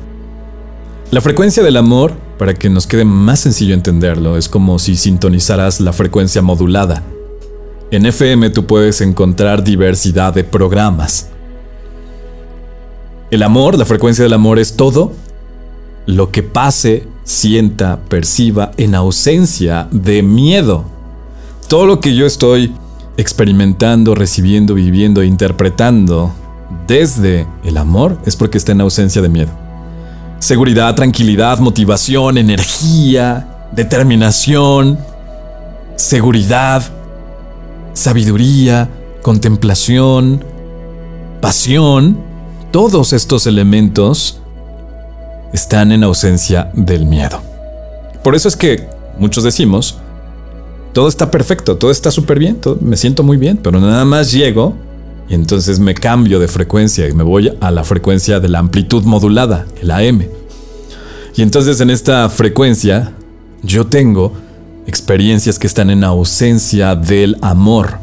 [1.10, 5.80] La frecuencia del amor, para que nos quede más sencillo entenderlo, es como si sintonizaras
[5.80, 7.04] la frecuencia modulada.
[7.92, 11.30] En FM tú puedes encontrar diversidad de programas.
[13.32, 15.14] El amor, la frecuencia del amor es todo
[16.06, 20.86] lo que pase sienta, perciba en ausencia de miedo.
[21.68, 22.74] Todo lo que yo estoy
[23.18, 26.34] experimentando, recibiendo, viviendo e interpretando
[26.88, 29.65] desde el amor es porque está en ausencia de miedo.
[30.40, 34.98] Seguridad, tranquilidad, motivación, energía, determinación,
[35.96, 36.84] seguridad,
[37.94, 38.90] sabiduría,
[39.22, 40.44] contemplación,
[41.42, 42.18] pasión,
[42.72, 44.42] todos estos elementos
[45.54, 47.42] están en ausencia del miedo.
[48.24, 49.98] Por eso es que muchos decimos,
[50.94, 54.76] todo está perfecto, todo está súper bien, me siento muy bien, pero nada más llego
[55.28, 59.04] y entonces me cambio de frecuencia y me voy a la frecuencia de la amplitud
[59.04, 60.24] modulada, el AM.
[61.36, 63.14] Y entonces en esta frecuencia
[63.64, 64.34] yo tengo
[64.88, 67.98] experiencias que están en ausencia del amor.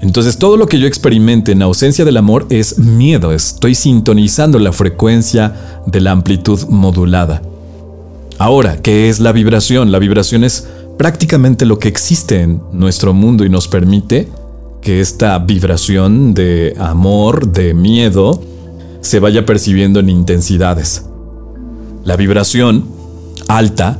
[0.00, 4.72] Entonces todo lo que yo experimente en ausencia del amor es miedo, estoy sintonizando la
[4.72, 5.54] frecuencia
[5.86, 7.42] de la amplitud modulada.
[8.38, 9.92] Ahora, ¿qué es la vibración?
[9.92, 10.66] La vibración es
[10.98, 14.28] prácticamente lo que existe en nuestro mundo y nos permite
[14.82, 18.42] que esta vibración de amor, de miedo,
[19.00, 21.06] se vaya percibiendo en intensidades.
[22.04, 22.84] La vibración
[23.48, 23.98] alta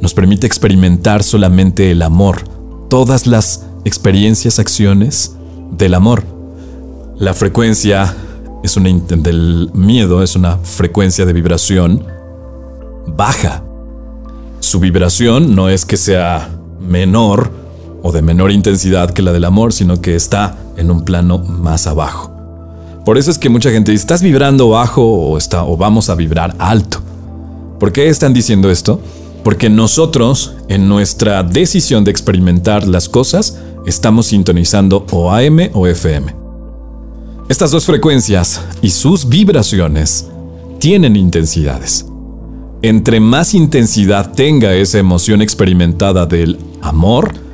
[0.00, 2.42] nos permite experimentar solamente el amor,
[2.88, 5.36] todas las experiencias, acciones
[5.70, 6.24] del amor.
[7.18, 8.14] La frecuencia
[8.62, 12.04] es una del miedo es una frecuencia de vibración
[13.06, 13.62] baja.
[14.60, 16.48] Su vibración no es que sea
[16.80, 17.50] menor
[18.08, 21.86] o de menor intensidad que la del amor, sino que está en un plano más
[21.86, 22.32] abajo.
[23.04, 26.14] Por eso es que mucha gente dice, ¿estás vibrando bajo o, está, o vamos a
[26.14, 27.02] vibrar alto?
[27.78, 28.98] ¿Por qué están diciendo esto?
[29.44, 36.34] Porque nosotros, en nuestra decisión de experimentar las cosas, estamos sintonizando o AM o FM.
[37.50, 40.28] Estas dos frecuencias y sus vibraciones
[40.78, 42.06] tienen intensidades.
[42.80, 47.47] Entre más intensidad tenga esa emoción experimentada del amor,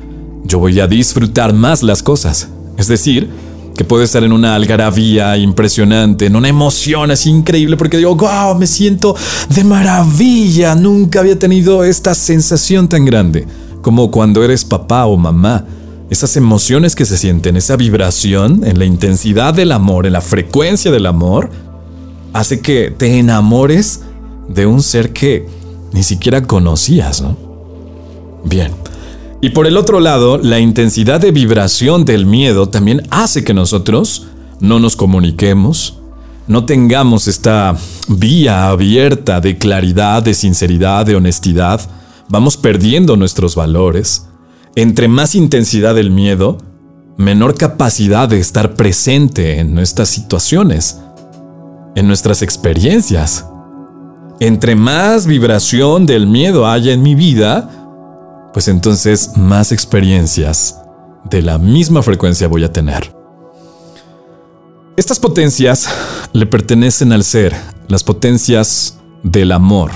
[0.45, 2.49] yo voy a disfrutar más las cosas.
[2.77, 3.29] Es decir,
[3.75, 8.55] que puede estar en una algarabía impresionante, en una emoción así increíble, porque digo, wow,
[8.57, 9.15] me siento
[9.49, 13.45] de maravilla, nunca había tenido esta sensación tan grande,
[13.81, 15.65] como cuando eres papá o mamá.
[16.09, 20.91] Esas emociones que se sienten, esa vibración en la intensidad del amor, en la frecuencia
[20.91, 21.49] del amor,
[22.31, 24.01] hace que te enamores
[24.47, 25.47] de un ser que
[25.91, 27.35] ni siquiera conocías, ¿no?
[28.43, 28.84] Bien.
[29.45, 34.25] Y por el otro lado, la intensidad de vibración del miedo también hace que nosotros
[34.59, 35.99] no nos comuniquemos,
[36.47, 37.77] no tengamos esta
[38.07, 41.79] vía abierta de claridad, de sinceridad, de honestidad,
[42.27, 44.25] vamos perdiendo nuestros valores.
[44.75, 46.57] Entre más intensidad del miedo,
[47.15, 51.01] menor capacidad de estar presente en nuestras situaciones,
[51.95, 53.45] en nuestras experiencias.
[54.39, 57.84] Entre más vibración del miedo haya en mi vida,
[58.55, 60.79] pues entonces más experiencias
[61.25, 63.13] de la misma frecuencia voy a tener.
[64.95, 65.89] Estas potencias
[66.31, 67.53] le pertenecen al ser,
[67.89, 69.91] las potencias del amor.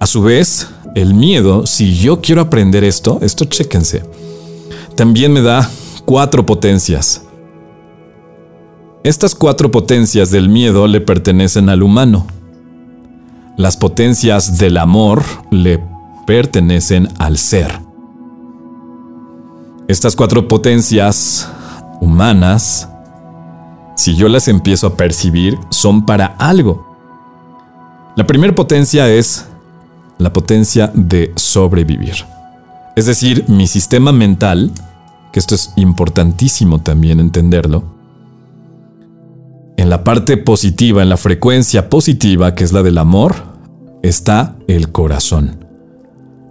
[0.00, 4.04] A su vez, el miedo, si yo quiero aprender esto, esto chéquense,
[4.96, 5.68] también me da
[6.06, 7.20] cuatro potencias.
[9.04, 12.26] Estas cuatro potencias del miedo le pertenecen al humano.
[13.58, 15.91] Las potencias del amor le
[16.26, 17.80] pertenecen al ser.
[19.88, 21.50] Estas cuatro potencias
[22.00, 22.88] humanas,
[23.96, 26.86] si yo las empiezo a percibir, son para algo.
[28.16, 29.46] La primera potencia es
[30.18, 32.14] la potencia de sobrevivir.
[32.94, 34.70] Es decir, mi sistema mental,
[35.32, 37.84] que esto es importantísimo también entenderlo,
[39.76, 43.34] en la parte positiva, en la frecuencia positiva, que es la del amor,
[44.02, 45.61] está el corazón,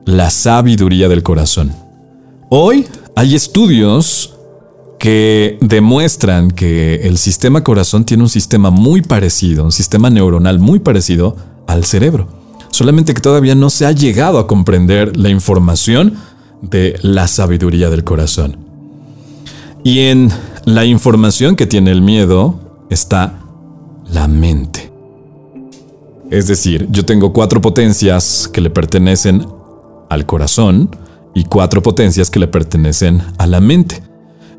[0.05, 1.73] la sabiduría del corazón.
[2.49, 2.85] Hoy
[3.15, 4.35] hay estudios
[4.99, 10.79] que demuestran que el sistema corazón tiene un sistema muy parecido, un sistema neuronal muy
[10.79, 11.35] parecido
[11.67, 12.27] al cerebro.
[12.69, 16.15] Solamente que todavía no se ha llegado a comprender la información
[16.61, 18.57] de la sabiduría del corazón.
[19.83, 20.29] Y en
[20.65, 22.59] la información que tiene el miedo
[22.89, 23.39] está
[24.11, 24.91] la mente.
[26.29, 29.45] Es decir, yo tengo cuatro potencias que le pertenecen
[30.11, 30.89] al corazón
[31.33, 34.03] y cuatro potencias que le pertenecen a la mente.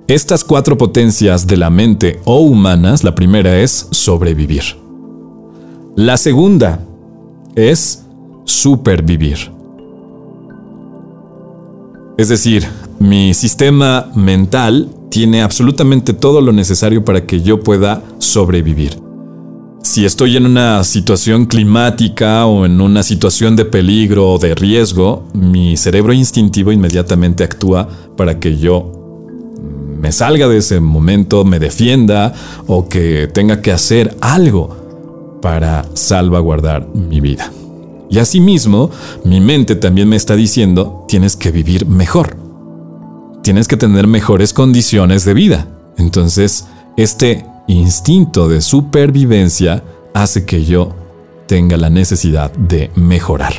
[0.09, 4.63] Estas cuatro potencias de la mente o humanas, la primera es sobrevivir.
[5.95, 6.81] La segunda
[7.55, 8.05] es
[8.45, 9.53] supervivir.
[12.17, 12.67] Es decir,
[12.99, 19.02] mi sistema mental tiene absolutamente todo lo necesario para que yo pueda sobrevivir.
[19.83, 25.25] Si estoy en una situación climática o en una situación de peligro o de riesgo,
[25.35, 28.93] mi cerebro instintivo inmediatamente actúa para que yo
[30.01, 32.33] me salga de ese momento, me defienda
[32.69, 37.53] o que tenga que hacer algo para salvaguardar mi vida.
[38.09, 38.91] Y asimismo,
[39.25, 42.37] mi mente también me está diciendo, tienes que vivir mejor.
[43.43, 45.67] Tienes que tener mejores condiciones de vida.
[45.97, 46.67] Entonces,
[46.97, 49.83] este instinto de supervivencia
[50.15, 50.95] hace que yo
[51.47, 53.55] tenga la necesidad de mejorar.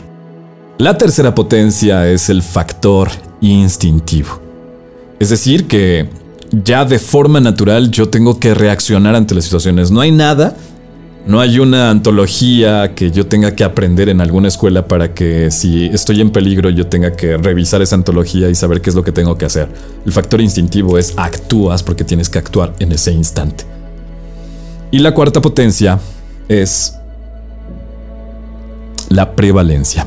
[0.77, 3.09] La tercera potencia es el factor
[3.41, 4.41] instintivo.
[5.19, 6.09] Es decir, que
[6.51, 9.91] ya de forma natural yo tengo que reaccionar ante las situaciones.
[9.91, 10.55] No hay nada
[11.25, 15.85] No hay una antología que yo tenga que aprender en alguna escuela para que si
[15.85, 19.13] estoy en peligro yo tenga que revisar esa antología y saber qué es lo que
[19.13, 19.69] tengo que hacer.
[20.05, 23.63] El factor instintivo es actúas porque tienes que actuar en ese instante.
[24.93, 25.99] Y la cuarta potencia
[26.47, 26.95] es
[29.09, 30.05] la prevalencia.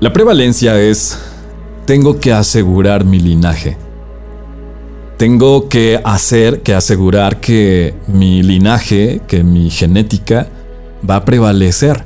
[0.00, 1.18] La prevalencia es
[1.84, 3.76] tengo que asegurar mi linaje
[5.16, 10.48] tengo que hacer, que asegurar que mi linaje, que mi genética
[11.08, 12.02] va a prevalecer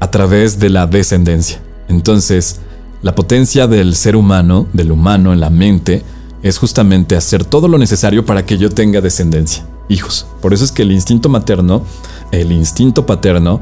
[0.00, 1.60] a través de la descendencia.
[1.88, 2.60] Entonces,
[3.02, 6.02] la potencia del ser humano, del humano en la mente,
[6.42, 10.26] es justamente hacer todo lo necesario para que yo tenga descendencia, hijos.
[10.40, 11.82] Por eso es que el instinto materno,
[12.30, 13.60] el instinto paterno,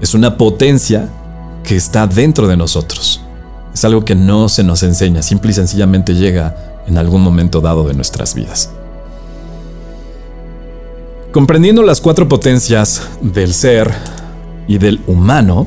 [0.00, 1.08] es una potencia
[1.62, 3.20] que está dentro de nosotros.
[3.72, 7.86] Es algo que no se nos enseña, simple y sencillamente llega en algún momento dado
[7.86, 8.70] de nuestras vidas.
[11.32, 13.92] Comprendiendo las cuatro potencias del ser
[14.66, 15.66] y del humano,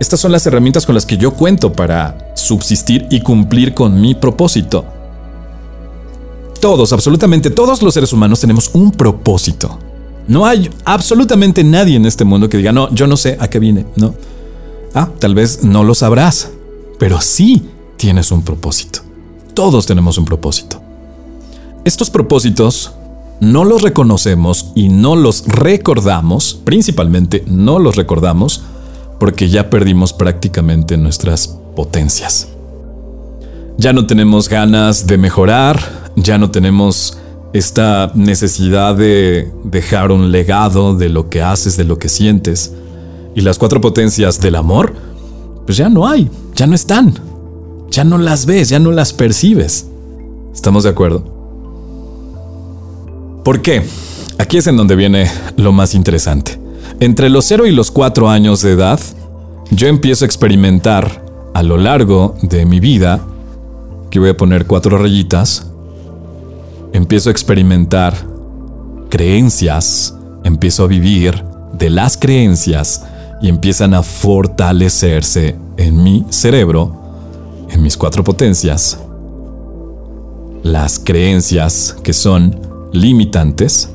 [0.00, 4.14] estas son las herramientas con las que yo cuento para subsistir y cumplir con mi
[4.14, 4.86] propósito.
[6.60, 9.78] Todos, absolutamente todos los seres humanos tenemos un propósito.
[10.28, 13.58] No hay absolutamente nadie en este mundo que diga, no, yo no sé a qué
[13.58, 14.14] vine, no.
[14.94, 16.50] Ah, tal vez no lo sabrás,
[16.98, 17.62] pero sí
[17.96, 19.00] tienes un propósito.
[19.54, 20.80] Todos tenemos un propósito.
[21.84, 22.92] Estos propósitos
[23.40, 28.62] no los reconocemos y no los recordamos, principalmente no los recordamos,
[29.20, 32.48] porque ya perdimos prácticamente nuestras potencias.
[33.78, 37.18] Ya no tenemos ganas de mejorar, ya no tenemos
[37.52, 42.72] esta necesidad de dejar un legado de lo que haces, de lo que sientes.
[43.34, 44.94] Y las cuatro potencias del amor,
[45.64, 47.14] pues ya no hay, ya no están
[47.96, 49.86] ya no las ves, ya no las percibes.
[50.52, 51.24] ¿Estamos de acuerdo?
[53.42, 53.84] ¿Por qué?
[54.38, 56.60] Aquí es en donde viene lo más interesante.
[57.00, 59.00] Entre los 0 y los 4 años de edad,
[59.70, 63.20] yo empiezo a experimentar a lo largo de mi vida,
[64.10, 65.72] que voy a poner cuatro rayitas,
[66.96, 68.14] empiezo a experimentar
[69.08, 71.42] creencias, empiezo a vivir
[71.72, 73.04] de las creencias
[73.40, 77.04] y empiezan a fortalecerse en mi cerebro
[77.68, 78.98] en mis cuatro potencias
[80.66, 82.60] las creencias que son
[82.92, 83.88] limitantes,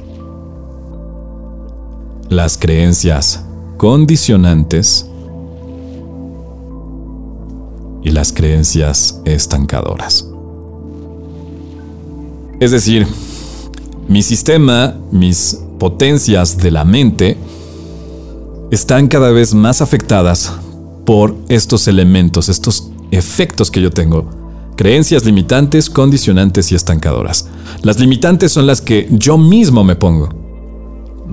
[2.29, 3.43] las creencias
[3.75, 5.09] condicionantes
[8.03, 10.30] y las creencias estancadoras.
[12.61, 13.07] Es decir,
[14.07, 17.35] mi sistema, mis potencias de la mente,
[18.69, 20.53] están cada vez más afectadas
[21.03, 24.29] por estos elementos, estos efectos que yo tengo.
[24.77, 27.47] Creencias limitantes, condicionantes y estancadoras.
[27.81, 30.29] Las limitantes son las que yo mismo me pongo.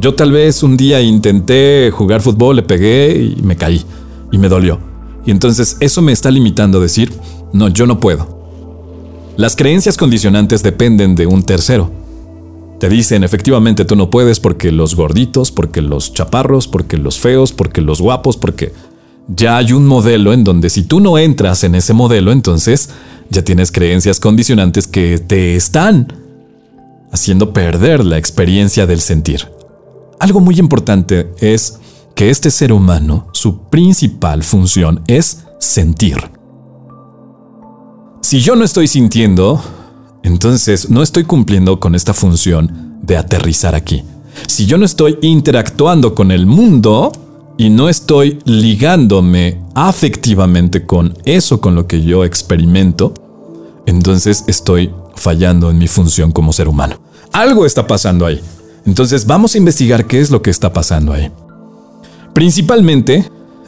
[0.00, 3.84] Yo tal vez un día intenté jugar fútbol, le pegué y me caí.
[4.32, 4.78] Y me dolió.
[5.26, 7.12] Y entonces eso me está limitando a decir,
[7.52, 8.37] no, yo no puedo.
[9.38, 11.92] Las creencias condicionantes dependen de un tercero.
[12.80, 17.52] Te dicen efectivamente tú no puedes porque los gorditos, porque los chaparros, porque los feos,
[17.52, 18.72] porque los guapos, porque
[19.28, 22.90] ya hay un modelo en donde si tú no entras en ese modelo, entonces
[23.30, 26.12] ya tienes creencias condicionantes que te están
[27.12, 29.52] haciendo perder la experiencia del sentir.
[30.18, 31.78] Algo muy importante es
[32.16, 36.37] que este ser humano, su principal función es sentir.
[38.28, 39.58] Si yo no estoy sintiendo,
[40.22, 44.02] entonces no estoy cumpliendo con esta función de aterrizar aquí.
[44.46, 47.10] Si yo no estoy interactuando con el mundo,
[47.56, 53.14] y no estoy ligándome afectivamente con eso con lo que yo experimento,
[53.86, 57.00] entonces estoy fallando en mi función como ser humano.
[57.32, 58.42] Algo está pasando ahí.
[58.84, 61.32] Entonces vamos a investigar qué es lo que está pasando ahí.
[62.34, 63.24] Principalmente,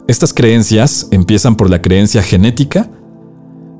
[0.07, 2.91] estas creencias empiezan por la creencia genética,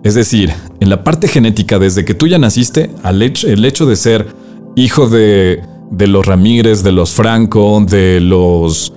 [0.04, 3.86] es decir, en la parte genética, desde que tú ya naciste, al hecho, el hecho
[3.86, 4.28] de ser
[4.76, 8.94] hijo de, los Ramírez, de los Franco, de los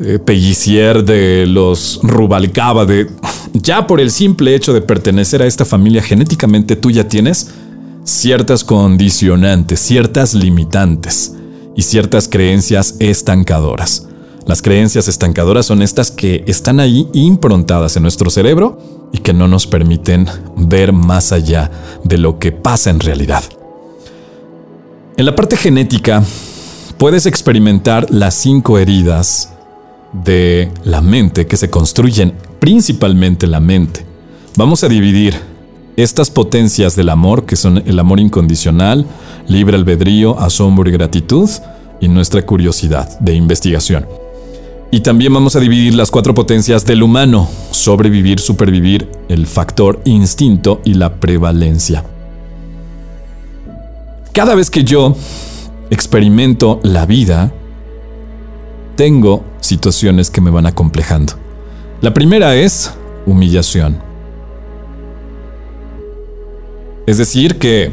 [0.00, 3.08] eh, Pellicier, de los Rubalcaba, de...
[3.52, 7.50] Ya por el simple hecho de pertenecer a esta familia genéticamente tú ya tienes
[8.04, 11.34] ciertas condicionantes, ciertas limitantes
[11.76, 14.07] y ciertas creencias estancadoras.
[14.48, 18.78] Las creencias estancadoras son estas que están ahí improntadas en nuestro cerebro
[19.12, 20.26] y que no nos permiten
[20.56, 21.70] ver más allá
[22.02, 23.44] de lo que pasa en realidad.
[25.18, 26.24] En la parte genética,
[26.96, 29.52] puedes experimentar las cinco heridas
[30.14, 34.06] de la mente que se construyen principalmente la mente.
[34.56, 35.34] Vamos a dividir
[35.96, 39.04] estas potencias del amor, que son el amor incondicional,
[39.46, 41.50] libre albedrío, asombro y gratitud,
[42.00, 44.06] y nuestra curiosidad de investigación.
[44.90, 50.80] Y también vamos a dividir las cuatro potencias del humano, sobrevivir, supervivir, el factor instinto
[50.84, 52.04] y la prevalencia.
[54.32, 55.14] Cada vez que yo
[55.90, 57.52] experimento la vida,
[58.96, 61.34] tengo situaciones que me van acomplejando.
[62.00, 62.94] La primera es
[63.26, 63.98] humillación.
[67.06, 67.92] Es decir, que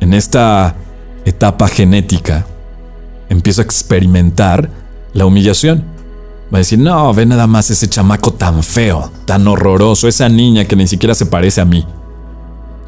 [0.00, 0.76] en esta
[1.24, 2.46] etapa genética
[3.28, 4.70] empiezo a experimentar
[5.12, 5.84] la humillación.
[6.52, 10.64] Va a decir, no, ve nada más ese chamaco tan feo, tan horroroso, esa niña
[10.64, 11.84] que ni siquiera se parece a mí.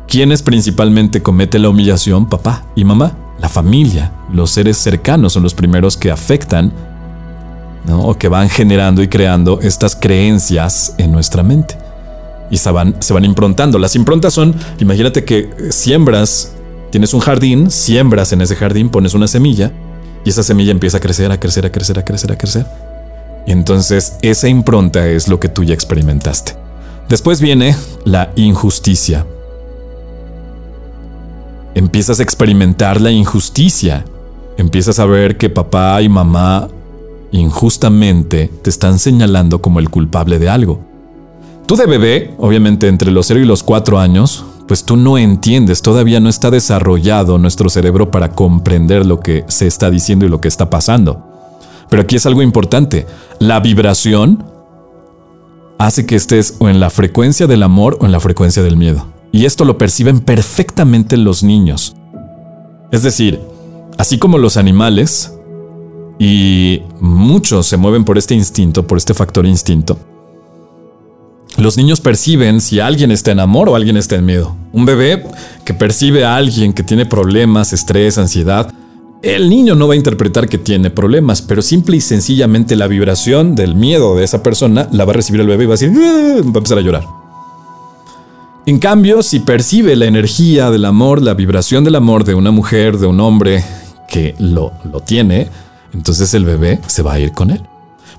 [0.08, 2.26] ¿Quiénes principalmente comete la humillación?
[2.28, 3.16] Papá y mamá.
[3.38, 6.72] La familia, los seres cercanos son los primeros que afectan
[7.90, 11.78] o que van generando y creando estas creencias en nuestra mente.
[12.50, 13.78] Y se van, se van improntando.
[13.78, 16.52] Las improntas son, imagínate que siembras,
[16.90, 19.72] tienes un jardín, siembras en ese jardín, pones una semilla
[20.24, 22.66] y esa semilla empieza a crecer, a crecer, a crecer, a crecer, a crecer.
[23.46, 26.54] Y entonces esa impronta es lo que tú ya experimentaste.
[27.08, 29.26] Después viene la injusticia.
[31.74, 34.04] Empiezas a experimentar la injusticia.
[34.56, 36.68] Empiezas a ver que papá y mamá
[37.32, 40.80] injustamente te están señalando como el culpable de algo.
[41.66, 45.82] Tú de bebé, obviamente entre los 0 y los 4 años, pues tú no entiendes,
[45.82, 50.40] todavía no está desarrollado nuestro cerebro para comprender lo que se está diciendo y lo
[50.40, 51.26] que está pasando.
[51.88, 53.04] Pero aquí es algo importante,
[53.40, 54.44] la vibración
[55.76, 59.08] hace que estés o en la frecuencia del amor o en la frecuencia del miedo.
[59.32, 61.96] Y esto lo perciben perfectamente los niños.
[62.92, 63.40] Es decir,
[63.98, 65.34] así como los animales,
[66.16, 69.98] y muchos se mueven por este instinto, por este factor instinto,
[71.60, 74.56] los niños perciben si alguien está en amor o alguien está en miedo.
[74.72, 75.24] Un bebé
[75.64, 78.72] que percibe a alguien que tiene problemas, estrés, ansiedad,
[79.22, 83.54] el niño no va a interpretar que tiene problemas, pero simple y sencillamente la vibración
[83.54, 85.92] del miedo de esa persona la va a recibir el bebé y va a decir,
[85.94, 87.04] va a empezar a llorar.
[88.64, 92.98] En cambio, si percibe la energía del amor, la vibración del amor de una mujer,
[92.98, 93.64] de un hombre
[94.08, 95.48] que lo, lo tiene,
[95.92, 97.62] entonces el bebé se va a ir con él.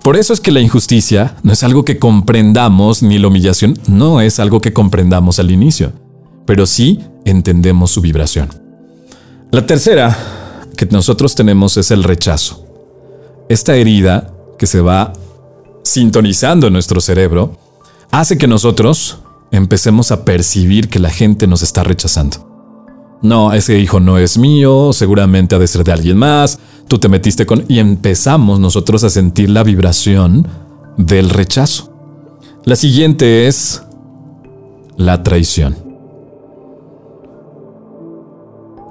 [0.03, 4.19] Por eso es que la injusticia no es algo que comprendamos, ni la humillación no
[4.19, 5.93] es algo que comprendamos al inicio,
[6.45, 8.49] pero sí entendemos su vibración.
[9.51, 10.17] La tercera
[10.75, 12.65] que nosotros tenemos es el rechazo.
[13.47, 15.13] Esta herida que se va
[15.83, 17.57] sintonizando en nuestro cerebro
[18.11, 19.19] hace que nosotros
[19.51, 22.47] empecemos a percibir que la gente nos está rechazando.
[23.21, 26.57] No, ese hijo no es mío, seguramente ha de ser de alguien más,
[26.91, 27.63] tú te metiste con...
[27.69, 30.45] Y empezamos nosotros a sentir la vibración
[30.97, 31.89] del rechazo.
[32.65, 33.81] La siguiente es
[34.97, 35.77] la traición.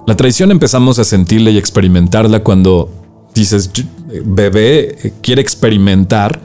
[0.07, 2.89] La traición empezamos a sentirla y experimentarla cuando
[3.35, 3.71] dices,
[4.25, 6.41] bebé quiere experimentar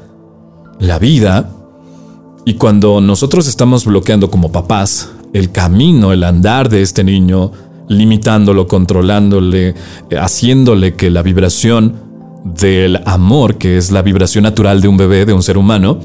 [0.80, 1.56] la vida
[2.44, 7.54] y cuando nosotros estamos bloqueando como papás el camino, el andar de este niño,
[7.88, 9.70] limitándolo, controlándole,
[10.10, 11.96] eh, haciéndole que la vibración
[12.44, 16.00] del amor, que es la vibración natural de un bebé, de un ser humano,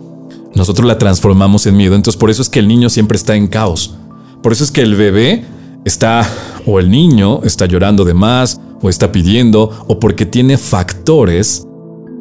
[0.54, 1.94] nosotros la transformamos en miedo.
[1.94, 3.94] Entonces por eso es que el niño siempre está en caos.
[4.42, 5.44] Por eso es que el bebé
[5.84, 6.26] está,
[6.66, 11.66] o el niño está llorando de más, o está pidiendo, o porque tiene factores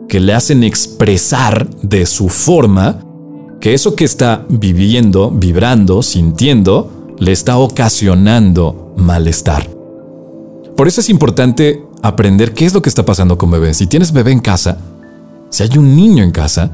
[0.09, 2.99] que le hacen expresar de su forma
[3.61, 9.69] que eso que está viviendo, vibrando, sintiendo, le está ocasionando malestar.
[10.75, 13.73] Por eso es importante aprender qué es lo que está pasando con bebé.
[13.73, 14.77] Si tienes bebé en casa,
[15.49, 16.71] si hay un niño en casa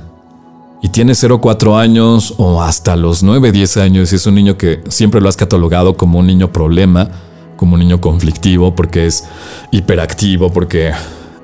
[0.82, 4.58] y tiene 0 4 años o hasta los 9 10 años y es un niño
[4.58, 7.10] que siempre lo has catalogado como un niño problema,
[7.58, 9.24] como un niño conflictivo porque es
[9.72, 10.92] hiperactivo, porque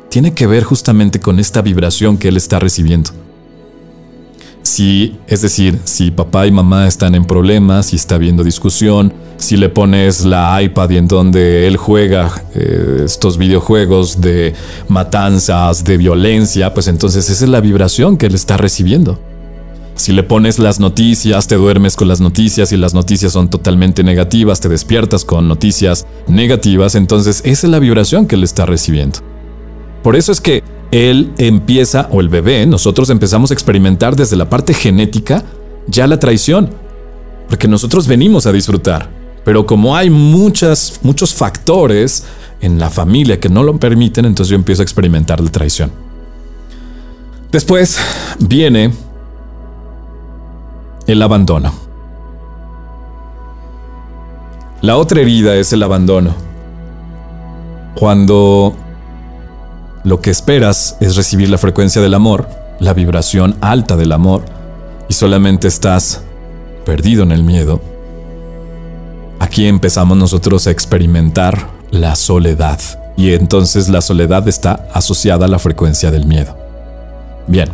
[0.10, 3.12] tiene que ver justamente con esta vibración que él está recibiendo.
[4.64, 9.57] Si, es decir, si papá y mamá están en problemas, si está habiendo discusión, si
[9.57, 14.53] le pones la iPad y en donde él juega eh, estos videojuegos de
[14.88, 19.20] matanzas, de violencia, pues entonces esa es la vibración que él está recibiendo.
[19.95, 24.03] Si le pones las noticias, te duermes con las noticias y las noticias son totalmente
[24.03, 29.20] negativas, te despiertas con noticias negativas, entonces esa es la vibración que él está recibiendo.
[30.01, 34.50] Por eso es que él empieza, o el bebé, nosotros empezamos a experimentar desde la
[34.50, 35.44] parte genética
[35.88, 36.70] ya la traición,
[37.48, 39.10] porque nosotros venimos a disfrutar,
[39.44, 42.26] pero como hay muchas, muchos factores
[42.60, 45.92] en la familia que no lo permiten, entonces yo empiezo a experimentar la traición.
[47.52, 47.98] Después
[48.39, 48.94] viene
[51.08, 51.74] el abandono.
[54.82, 56.34] La otra herida es el abandono.
[57.96, 58.76] Cuando
[60.04, 62.47] lo que esperas es recibir la frecuencia del amor,
[62.80, 64.43] la vibración alta del amor,
[65.08, 66.24] y solamente estás
[66.86, 67.82] perdido en el miedo,
[69.39, 72.80] aquí empezamos nosotros a experimentar la soledad.
[73.18, 76.58] Y entonces la soledad está asociada a la frecuencia del miedo.
[77.47, 77.70] Bien.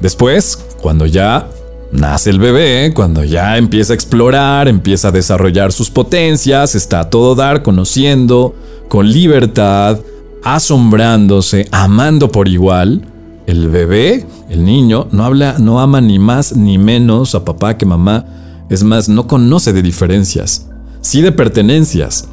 [0.00, 1.46] Después, cuando ya
[1.92, 7.10] nace el bebé, cuando ya empieza a explorar, empieza a desarrollar sus potencias, está a
[7.10, 8.54] todo dar, conociendo,
[8.88, 9.98] con libertad,
[10.42, 13.02] asombrándose, amando por igual,
[13.46, 17.86] el bebé, el niño, no habla, no ama ni más ni menos a papá que
[17.86, 18.24] mamá.
[18.68, 20.68] Es más, no conoce de diferencias,
[21.00, 22.28] sí de pertenencias.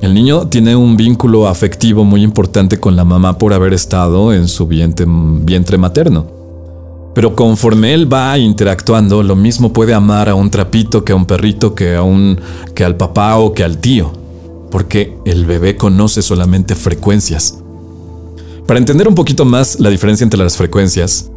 [0.00, 4.48] El niño tiene un vínculo afectivo muy importante con la mamá por haber estado en
[4.48, 6.26] su vientre, vientre materno.
[7.14, 11.24] Pero conforme él va interactuando, lo mismo puede amar a un trapito que a un
[11.24, 12.38] perrito, que a un
[12.74, 14.12] que al papá o que al tío,
[14.70, 17.58] porque el bebé conoce solamente frecuencias.
[18.66, 21.30] Para entender un poquito más la diferencia entre las frecuencias,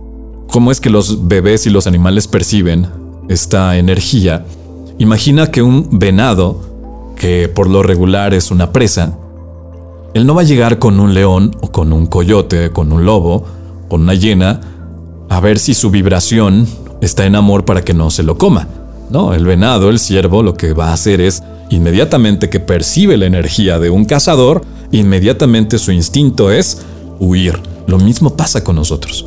[0.51, 2.87] cómo es que los bebés y los animales perciben
[3.27, 4.45] esta energía,
[4.97, 6.59] imagina que un venado,
[7.15, 9.17] que por lo regular es una presa,
[10.13, 13.45] él no va a llegar con un león o con un coyote, con un lobo,
[13.87, 14.61] con una hiena,
[15.29, 16.67] a ver si su vibración
[17.01, 18.67] está en amor para que no se lo coma.
[19.09, 23.25] No, el venado, el ciervo, lo que va a hacer es, inmediatamente que percibe la
[23.25, 26.81] energía de un cazador, inmediatamente su instinto es
[27.19, 27.59] huir.
[27.87, 29.25] Lo mismo pasa con nosotros.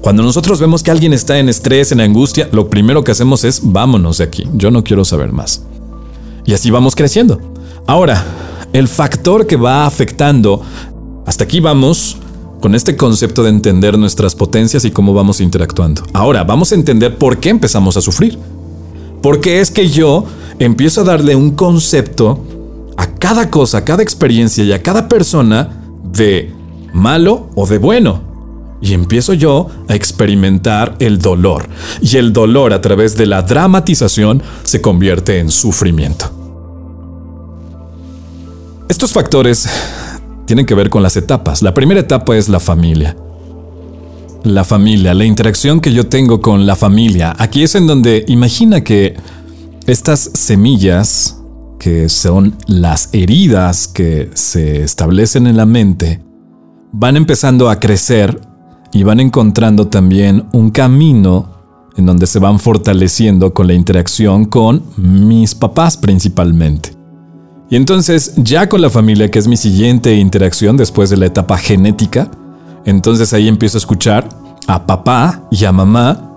[0.00, 3.60] Cuando nosotros vemos que alguien está en estrés, en angustia, lo primero que hacemos es
[3.64, 5.62] vámonos de aquí, yo no quiero saber más.
[6.44, 7.40] Y así vamos creciendo.
[7.88, 8.24] Ahora,
[8.72, 10.62] el factor que va afectando,
[11.26, 12.18] hasta aquí vamos
[12.60, 16.02] con este concepto de entender nuestras potencias y cómo vamos interactuando.
[16.12, 18.38] Ahora, vamos a entender por qué empezamos a sufrir.
[19.26, 20.24] Porque es que yo
[20.60, 22.44] empiezo a darle un concepto
[22.96, 26.52] a cada cosa, a cada experiencia y a cada persona de
[26.92, 28.22] malo o de bueno.
[28.80, 31.68] Y empiezo yo a experimentar el dolor.
[32.00, 36.30] Y el dolor a través de la dramatización se convierte en sufrimiento.
[38.88, 39.68] Estos factores
[40.44, 41.62] tienen que ver con las etapas.
[41.62, 43.16] La primera etapa es la familia.
[44.46, 47.34] La familia, la interacción que yo tengo con la familia.
[47.36, 49.16] Aquí es en donde imagina que
[49.88, 51.42] estas semillas,
[51.80, 56.22] que son las heridas que se establecen en la mente,
[56.92, 58.40] van empezando a crecer
[58.92, 61.50] y van encontrando también un camino
[61.96, 66.92] en donde se van fortaleciendo con la interacción con mis papás principalmente.
[67.68, 71.58] Y entonces, ya con la familia, que es mi siguiente interacción después de la etapa
[71.58, 72.30] genética,
[72.86, 74.28] entonces ahí empiezo a escuchar
[74.66, 76.32] a papá y a mamá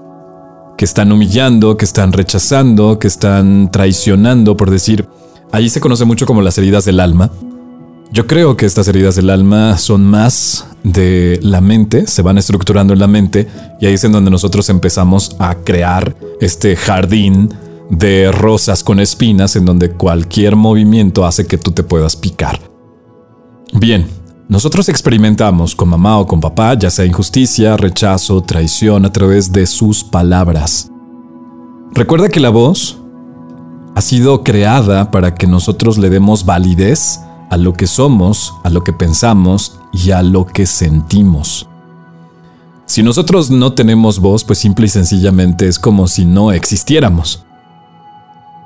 [0.78, 5.08] que están humillando, que están rechazando, que están traicionando, por decir,
[5.52, 7.30] ahí se conoce mucho como las heridas del alma.
[8.12, 12.94] Yo creo que estas heridas del alma son más de la mente, se van estructurando
[12.94, 13.48] en la mente
[13.80, 17.54] y ahí es en donde nosotros empezamos a crear este jardín
[17.90, 22.60] de rosas con espinas en donde cualquier movimiento hace que tú te puedas picar.
[23.74, 24.08] Bien,
[24.50, 29.68] nosotros experimentamos con mamá o con papá ya sea injusticia, rechazo, traición a través de
[29.68, 30.90] sus palabras.
[31.92, 32.98] Recuerda que la voz
[33.94, 37.20] ha sido creada para que nosotros le demos validez
[37.52, 41.68] a lo que somos, a lo que pensamos y a lo que sentimos.
[42.88, 47.46] Si nosotros no tenemos voz, pues simple y sencillamente es como si no existiéramos.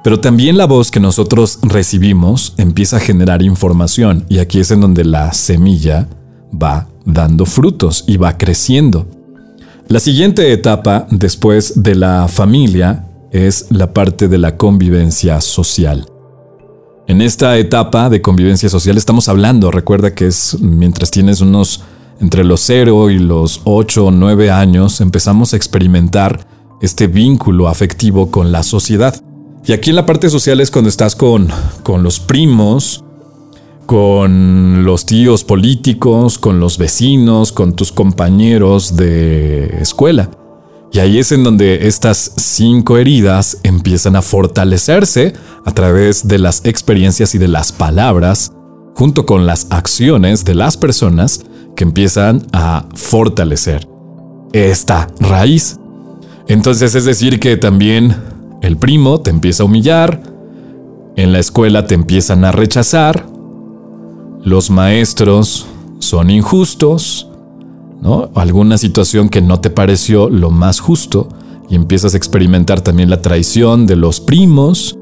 [0.03, 4.81] Pero también la voz que nosotros recibimos empieza a generar información y aquí es en
[4.81, 6.09] donde la semilla
[6.53, 9.07] va dando frutos y va creciendo.
[9.87, 16.05] La siguiente etapa después de la familia es la parte de la convivencia social.
[17.07, 21.83] En esta etapa de convivencia social estamos hablando, recuerda que es mientras tienes unos
[22.19, 26.47] entre los 0 y los 8 o 9 años, empezamos a experimentar
[26.81, 29.21] este vínculo afectivo con la sociedad.
[29.65, 31.47] Y aquí en la parte social es cuando estás con,
[31.83, 33.03] con los primos,
[33.85, 40.29] con los tíos políticos, con los vecinos, con tus compañeros de escuela.
[40.91, 45.33] Y ahí es en donde estas cinco heridas empiezan a fortalecerse
[45.65, 48.51] a través de las experiencias y de las palabras,
[48.95, 51.45] junto con las acciones de las personas
[51.75, 53.87] que empiezan a fortalecer
[54.51, 55.79] esta raíz.
[56.47, 58.32] Entonces es decir que también
[58.63, 60.23] el primo te empieza a humillar,
[61.17, 63.27] en la escuela te empiezan a rechazar,
[64.41, 65.67] los maestros
[65.99, 67.29] son injustos,
[68.01, 68.31] ¿no?
[68.35, 71.27] Alguna situación que no te pareció lo más justo
[71.69, 74.97] y empiezas a experimentar también la traición de los primos.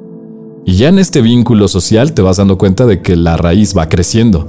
[0.66, 3.90] Y ya en este vínculo social te vas dando cuenta de que la raíz va
[3.90, 4.48] creciendo.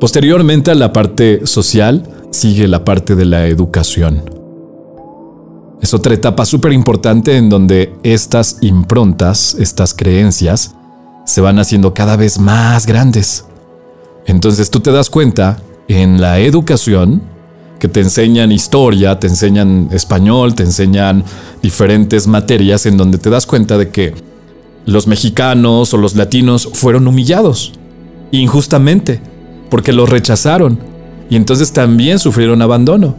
[0.00, 4.41] Posteriormente a la parte social sigue la parte de la educación.
[5.82, 10.76] Es otra etapa súper importante en donde estas improntas, estas creencias,
[11.26, 13.44] se van haciendo cada vez más grandes.
[14.26, 17.20] Entonces tú te das cuenta en la educación
[17.80, 21.24] que te enseñan historia, te enseñan español, te enseñan
[21.62, 24.14] diferentes materias en donde te das cuenta de que
[24.86, 27.72] los mexicanos o los latinos fueron humillados
[28.30, 29.20] injustamente
[29.68, 30.78] porque los rechazaron
[31.28, 33.16] y entonces también sufrieron abandono.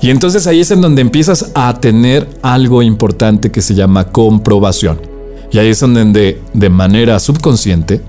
[0.00, 5.00] Y entonces ahí es en donde empiezas a tener algo importante que se llama comprobación.
[5.50, 8.00] Y ahí es donde de manera subconsciente,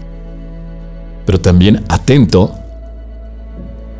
[1.26, 2.54] pero también atento,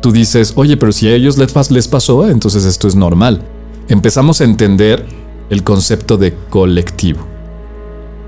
[0.00, 3.42] tú dices, oye, pero si a ellos les, les pasó, entonces esto es normal.
[3.88, 5.04] Empezamos a entender
[5.48, 7.26] el concepto de colectivo.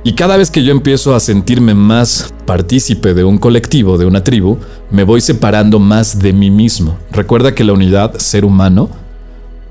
[0.04, 4.24] Y cada vez que yo empiezo a sentirme más partícipe de un colectivo, de una
[4.24, 4.58] tribu,
[4.90, 6.98] me voy separando más de mí mismo.
[7.12, 8.90] Recuerda que la unidad ser humano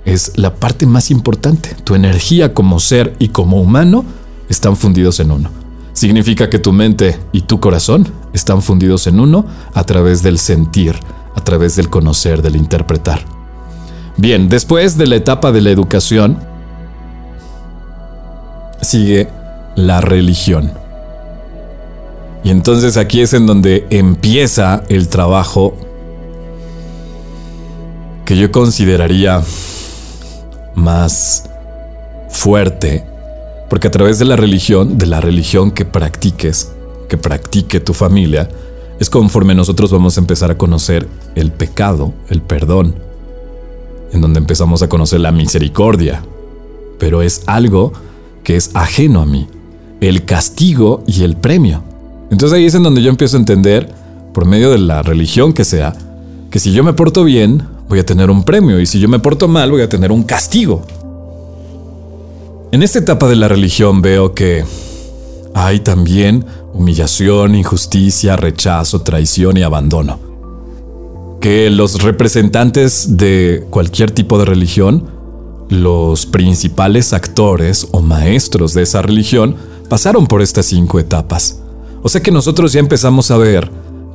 [0.06, 1.76] es la parte más importante.
[1.84, 4.04] Tu energía como ser y como humano
[4.49, 5.49] están fundidos en uno.
[5.93, 10.95] Significa que tu mente y tu corazón están fundidos en uno a través del sentir,
[11.36, 13.24] a través del conocer, del interpretar.
[14.18, 16.39] Bien, después de la etapa de la educación,
[18.82, 19.30] sigue
[19.76, 20.72] la religión.
[22.43, 25.76] Y entonces aquí es en donde empieza el trabajo
[28.26, 29.43] que yo consideraría
[30.76, 31.50] más
[32.30, 33.04] fuerte,
[33.70, 36.72] porque a través de la religión, de la religión que practiques,
[37.10, 38.50] que practique tu familia,
[39.00, 42.96] es conforme nosotros vamos a empezar a conocer el pecado, el perdón,
[44.14, 46.22] en donde empezamos a conocer la misericordia,
[47.00, 47.94] pero es algo
[48.44, 49.48] que es ajeno a mí,
[50.02, 51.84] el castigo y el premio.
[52.30, 53.92] Entonces ahí es en donde yo empiezo a entender,
[54.34, 55.94] por medio de la religión que sea,
[56.50, 59.20] que si yo me porto bien, voy a tener un premio y si yo me
[59.20, 60.82] porto mal voy a tener un castigo.
[62.72, 64.64] En esta etapa de la religión veo que
[65.54, 70.20] hay también humillación, injusticia, rechazo, traición y abandono.
[71.42, 75.10] Que los representantes de cualquier tipo de religión,
[75.68, 79.58] los principales actores o maestros de esa religión,
[79.89, 81.60] pasaron por estas cinco etapas.
[82.04, 83.70] O sea que nosotros ya empezamos a ver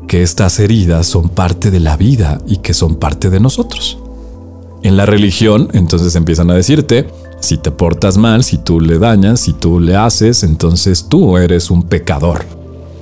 [0.07, 3.99] que estas heridas son parte de la vida y que son parte de nosotros.
[4.83, 7.09] En la religión, entonces empiezan a decirte,
[7.41, 11.71] si te portas mal, si tú le dañas, si tú le haces, entonces tú eres
[11.71, 12.45] un pecador.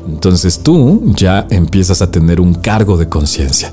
[0.08, 3.72] Entonces tú ya empiezas a tener un cargo de conciencia,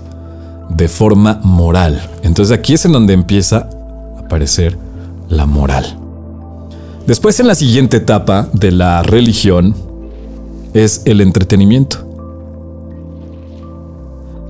[0.70, 2.10] de forma moral.
[2.24, 3.70] Entonces aquí es en donde empieza
[4.18, 4.78] a aparecer
[5.30, 5.98] la moral.
[7.08, 9.76] Después en la siguiente etapa de la religión
[10.74, 12.11] es el entretenimiento.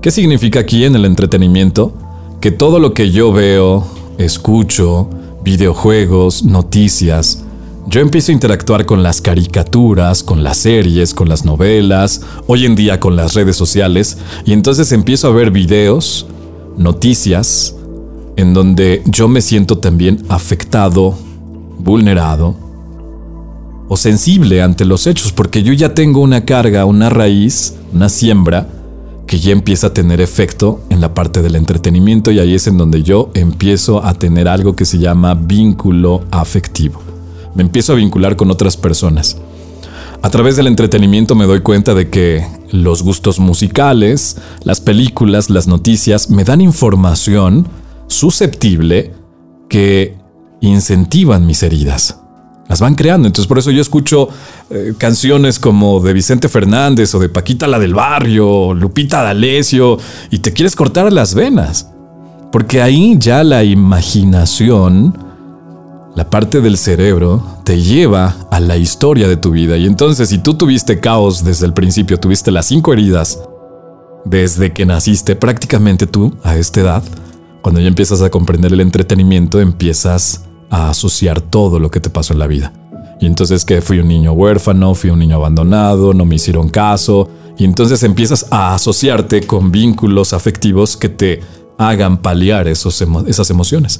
[0.01, 1.93] ¿Qué significa aquí en el entretenimiento?
[2.39, 3.85] Que todo lo que yo veo,
[4.17, 5.07] escucho,
[5.43, 7.43] videojuegos, noticias,
[7.85, 12.73] yo empiezo a interactuar con las caricaturas, con las series, con las novelas, hoy en
[12.73, 16.25] día con las redes sociales, y entonces empiezo a ver videos,
[16.77, 17.75] noticias,
[18.37, 21.13] en donde yo me siento también afectado,
[21.77, 22.55] vulnerado
[23.87, 28.67] o sensible ante los hechos, porque yo ya tengo una carga, una raíz, una siembra,
[29.27, 32.77] que ya empieza a tener efecto en la parte del entretenimiento y ahí es en
[32.77, 37.01] donde yo empiezo a tener algo que se llama vínculo afectivo.
[37.55, 39.37] Me empiezo a vincular con otras personas.
[40.21, 45.67] A través del entretenimiento me doy cuenta de que los gustos musicales, las películas, las
[45.67, 47.67] noticias me dan información
[48.07, 49.13] susceptible
[49.67, 50.15] que
[50.61, 52.20] incentivan mis heridas
[52.71, 53.27] las van creando.
[53.27, 54.29] Entonces por eso yo escucho
[54.69, 59.97] eh, canciones como de Vicente Fernández o de Paquita la del Barrio, Lupita D'Alessio,
[60.29, 61.89] y te quieres cortar las venas.
[62.49, 65.17] Porque ahí ya la imaginación,
[66.15, 69.75] la parte del cerebro, te lleva a la historia de tu vida.
[69.75, 73.37] Y entonces si tú tuviste caos desde el principio, tuviste las cinco heridas,
[74.23, 77.03] desde que naciste prácticamente tú a esta edad,
[77.61, 82.33] cuando ya empiezas a comprender el entretenimiento, empiezas a asociar todo lo que te pasó
[82.33, 82.73] en la vida.
[83.19, 87.29] Y entonces que fui un niño huérfano, fui un niño abandonado, no me hicieron caso.
[87.57, 91.41] Y entonces empiezas a asociarte con vínculos afectivos que te
[91.77, 93.99] hagan paliar esos esas emociones.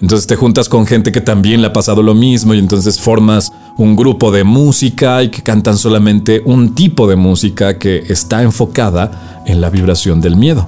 [0.00, 3.52] Entonces te juntas con gente que también le ha pasado lo mismo y entonces formas
[3.78, 9.42] un grupo de música y que cantan solamente un tipo de música que está enfocada
[9.46, 10.66] en la vibración del miedo.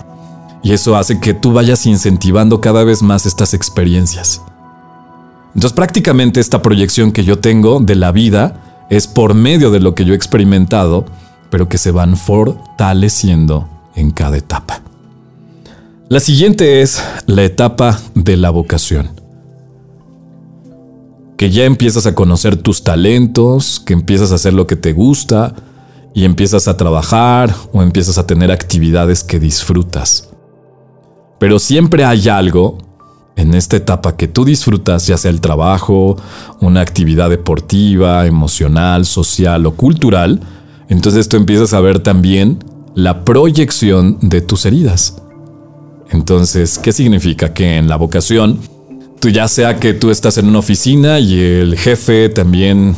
[0.62, 4.42] Y eso hace que tú vayas incentivando cada vez más estas experiencias.
[5.58, 9.92] Entonces prácticamente esta proyección que yo tengo de la vida es por medio de lo
[9.92, 11.04] que yo he experimentado,
[11.50, 14.82] pero que se van fortaleciendo en cada etapa.
[16.08, 19.10] La siguiente es la etapa de la vocación.
[21.36, 25.56] Que ya empiezas a conocer tus talentos, que empiezas a hacer lo que te gusta
[26.14, 30.28] y empiezas a trabajar o empiezas a tener actividades que disfrutas.
[31.40, 32.87] Pero siempre hay algo
[33.38, 36.16] en esta etapa que tú disfrutas, ya sea el trabajo,
[36.60, 40.40] una actividad deportiva, emocional, social o cultural,
[40.88, 42.64] entonces tú empiezas a ver también
[42.96, 45.22] la proyección de tus heridas.
[46.10, 47.54] Entonces, ¿qué significa?
[47.54, 48.58] Que en la vocación,
[49.20, 52.96] tú ya sea que tú estás en una oficina y el jefe también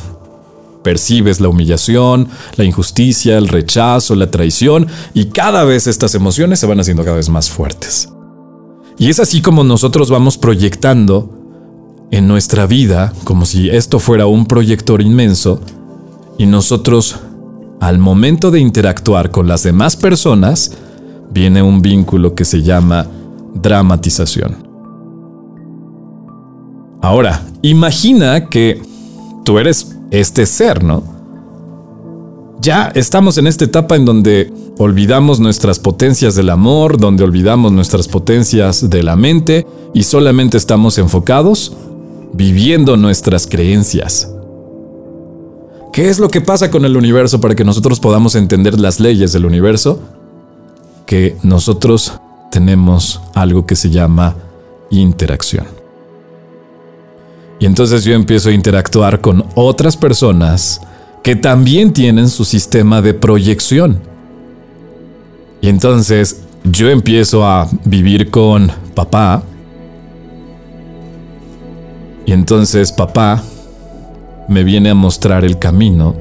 [0.83, 6.67] percibes la humillación, la injusticia, el rechazo, la traición, y cada vez estas emociones se
[6.67, 8.09] van haciendo cada vez más fuertes.
[9.01, 11.31] Y es así como nosotros vamos proyectando
[12.11, 15.59] en nuestra vida, como si esto fuera un proyector inmenso,
[16.37, 17.19] y nosotros,
[17.81, 20.77] al momento de interactuar con las demás personas,
[21.31, 23.07] viene un vínculo que se llama
[23.55, 24.69] dramatización.
[27.01, 28.83] Ahora, imagina que
[29.47, 31.03] tú eres este ser, ¿no?
[32.61, 38.07] Ya estamos en esta etapa en donde olvidamos nuestras potencias del amor, donde olvidamos nuestras
[38.07, 41.73] potencias de la mente y solamente estamos enfocados
[42.35, 44.31] viviendo nuestras creencias.
[45.93, 49.33] ¿Qué es lo que pasa con el universo para que nosotros podamos entender las leyes
[49.33, 49.99] del universo?
[51.07, 52.13] Que nosotros
[52.51, 54.37] tenemos algo que se llama
[54.91, 55.67] interacción.
[57.59, 60.83] Y entonces yo empiezo a interactuar con otras personas
[61.23, 64.01] que también tienen su sistema de proyección.
[65.61, 69.43] Y entonces yo empiezo a vivir con papá.
[72.25, 73.43] Y entonces papá
[74.49, 76.15] me viene a mostrar el camino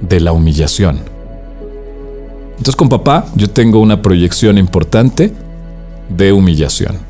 [0.00, 1.00] de la humillación.
[2.52, 5.32] Entonces con papá yo tengo una proyección importante
[6.08, 7.09] de humillación.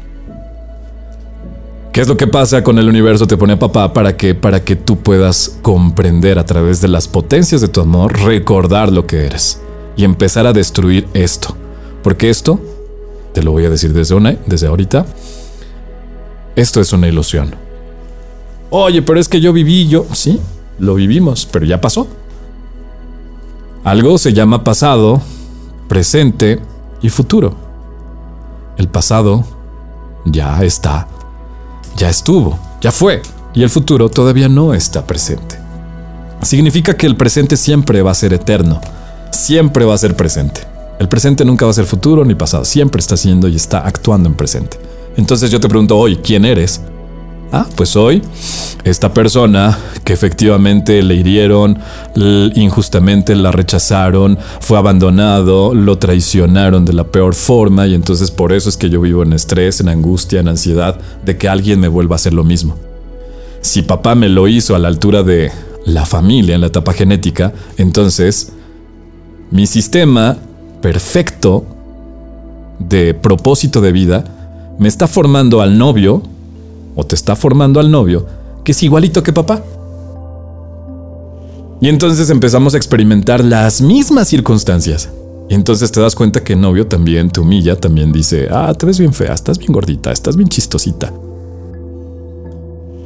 [1.92, 3.26] ¿Qué es lo que pasa con el universo?
[3.26, 7.08] Te pone a papá para que, para que tú puedas comprender a través de las
[7.08, 9.60] potencias de tu amor, recordar lo que eres
[9.96, 11.56] y empezar a destruir esto.
[12.04, 12.60] Porque esto,
[13.34, 15.04] te lo voy a decir desde, una, desde ahorita,
[16.54, 17.56] esto es una ilusión.
[18.70, 20.38] Oye, pero es que yo viví, yo, sí,
[20.78, 22.06] lo vivimos, pero ya pasó.
[23.82, 25.20] Algo se llama pasado,
[25.88, 26.60] presente
[27.02, 27.56] y futuro.
[28.76, 29.44] El pasado
[30.24, 31.08] ya está,
[31.96, 33.22] ya estuvo, ya fue,
[33.54, 35.58] y el futuro todavía no está presente.
[36.42, 38.80] Significa que el presente siempre va a ser eterno
[39.30, 40.62] siempre va a ser presente.
[40.98, 44.28] El presente nunca va a ser futuro ni pasado, siempre está siendo y está actuando
[44.28, 44.78] en presente.
[45.16, 46.80] Entonces yo te pregunto hoy, ¿quién eres?
[47.52, 48.22] Ah, pues hoy,
[48.84, 51.78] esta persona que efectivamente le hirieron,
[52.54, 58.68] injustamente la rechazaron, fue abandonado, lo traicionaron de la peor forma y entonces por eso
[58.68, 62.14] es que yo vivo en estrés, en angustia, en ansiedad de que alguien me vuelva
[62.14, 62.76] a hacer lo mismo.
[63.62, 65.50] Si papá me lo hizo a la altura de
[65.84, 68.52] la familia, en la etapa genética, entonces
[69.50, 70.36] mi sistema
[70.80, 71.66] perfecto
[72.78, 74.24] de propósito de vida
[74.78, 76.22] me está formando al novio,
[76.94, 78.26] o te está formando al novio,
[78.64, 79.62] que es igualito que papá.
[81.80, 85.10] Y entonces empezamos a experimentar las mismas circunstancias.
[85.48, 88.86] Y entonces te das cuenta que el novio también te humilla, también dice, ah, te
[88.86, 91.12] ves bien fea, estás bien gordita, estás bien chistosita.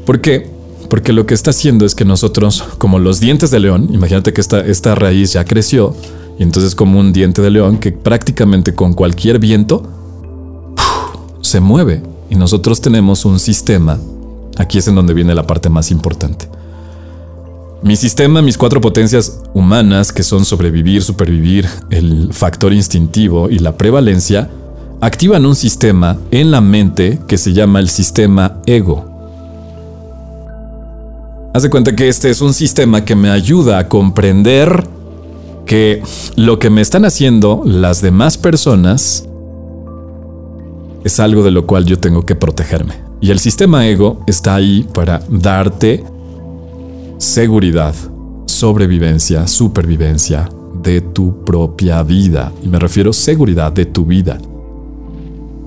[0.05, 0.51] ¿Por qué?
[0.91, 4.41] Porque lo que está haciendo es que nosotros, como los dientes de león, imagínate que
[4.41, 5.97] esta, esta raíz ya creció,
[6.39, 9.83] y entonces como un diente de león que prácticamente con cualquier viento
[11.41, 12.03] se mueve.
[12.35, 13.97] Y nosotros tenemos un sistema.
[14.57, 16.49] Aquí es en donde viene la parte más importante.
[17.81, 23.77] Mi sistema, mis cuatro potencias humanas, que son sobrevivir, supervivir, el factor instintivo y la
[23.77, 24.51] prevalencia,
[25.01, 29.05] activan un sistema en la mente que se llama el sistema ego.
[31.55, 34.89] Haz de cuenta que este es un sistema que me ayuda a comprender
[35.67, 36.03] que
[36.35, 39.29] lo que me están haciendo las demás personas
[41.05, 42.95] es algo de lo cual yo tengo que protegerme.
[43.21, 46.03] Y el sistema ego está ahí para darte
[47.19, 47.95] seguridad,
[48.47, 50.49] sobrevivencia, supervivencia
[50.83, 52.53] de tu propia vida.
[52.63, 54.39] Y me refiero seguridad de tu vida.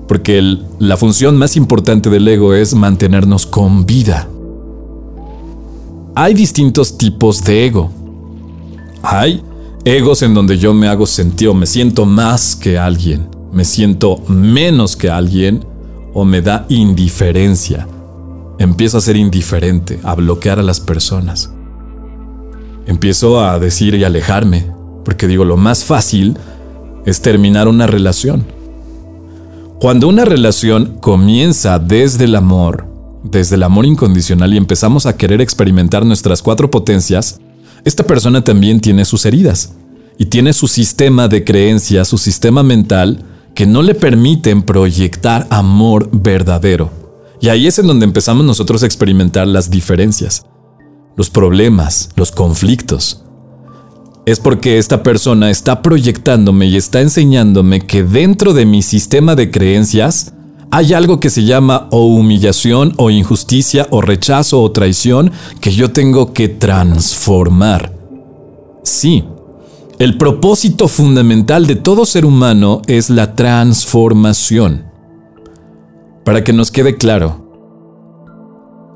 [0.06, 4.28] Porque la función más importante del ego es mantenernos con vida.
[6.14, 7.90] Hay distintos tipos de ego.
[9.02, 9.42] Hay
[9.84, 14.96] egos en donde yo me hago sentido, me siento más que alguien, me siento menos
[14.96, 15.64] que alguien
[16.14, 17.86] o me da indiferencia.
[18.58, 21.52] Empiezo a ser indiferente, a bloquear a las personas.
[22.86, 24.66] Empiezo a decir y alejarme,
[25.04, 26.36] porque digo, lo más fácil
[27.06, 28.44] es terminar una relación.
[29.80, 32.86] Cuando una relación comienza desde el amor,
[33.22, 37.40] desde el amor incondicional y empezamos a querer experimentar nuestras cuatro potencias,
[37.84, 39.74] esta persona también tiene sus heridas
[40.18, 43.24] y tiene su sistema de creencias, su sistema mental
[43.58, 46.92] que no le permiten proyectar amor verdadero.
[47.40, 50.46] Y ahí es en donde empezamos nosotros a experimentar las diferencias,
[51.16, 53.24] los problemas, los conflictos.
[54.26, 59.50] Es porque esta persona está proyectándome y está enseñándome que dentro de mi sistema de
[59.50, 60.34] creencias
[60.70, 65.90] hay algo que se llama o humillación o injusticia o rechazo o traición que yo
[65.90, 67.92] tengo que transformar.
[68.84, 69.24] Sí,
[69.98, 74.84] el propósito fundamental de todo ser humano es la transformación.
[76.24, 77.46] Para que nos quede claro,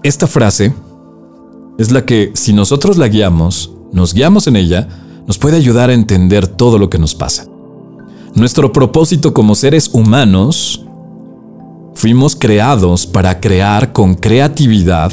[0.03, 0.75] esta frase
[1.79, 4.89] es la que si nosotros la guiamos, nos guiamos en ella,
[5.27, 7.47] nos puede ayudar a entender todo lo que nos pasa.
[8.35, 10.85] Nuestro propósito como seres humanos
[11.95, 15.13] Fuimos creados para crear con creatividad,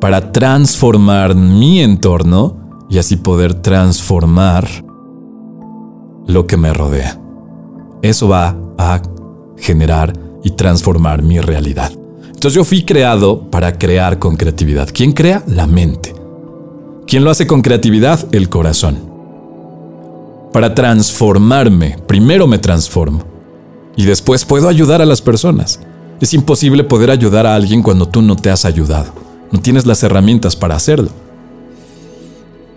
[0.00, 2.56] para transformar mi entorno
[2.92, 4.68] y así poder transformar
[6.26, 7.18] lo que me rodea.
[8.02, 9.00] Eso va a
[9.56, 10.12] generar
[10.44, 11.90] y transformar mi realidad.
[12.26, 14.90] Entonces yo fui creado para crear con creatividad.
[14.92, 15.42] ¿Quién crea?
[15.46, 16.14] La mente.
[17.06, 18.28] ¿Quién lo hace con creatividad?
[18.30, 18.98] El corazón.
[20.52, 23.22] Para transformarme, primero me transformo
[23.96, 25.80] y después puedo ayudar a las personas.
[26.20, 29.14] Es imposible poder ayudar a alguien cuando tú no te has ayudado.
[29.50, 31.21] No tienes las herramientas para hacerlo.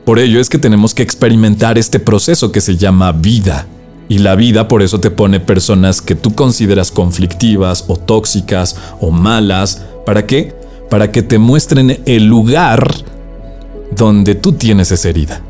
[0.06, 3.68] Por ello es que tenemos que experimentar este proceso que se llama vida.
[4.08, 9.10] Y la vida por eso te pone personas que tú consideras conflictivas o tóxicas o
[9.10, 9.82] malas.
[10.06, 10.54] ¿Para qué?
[10.92, 12.88] Para que te muestren el lugar
[13.96, 15.42] donde tú tienes esa herida.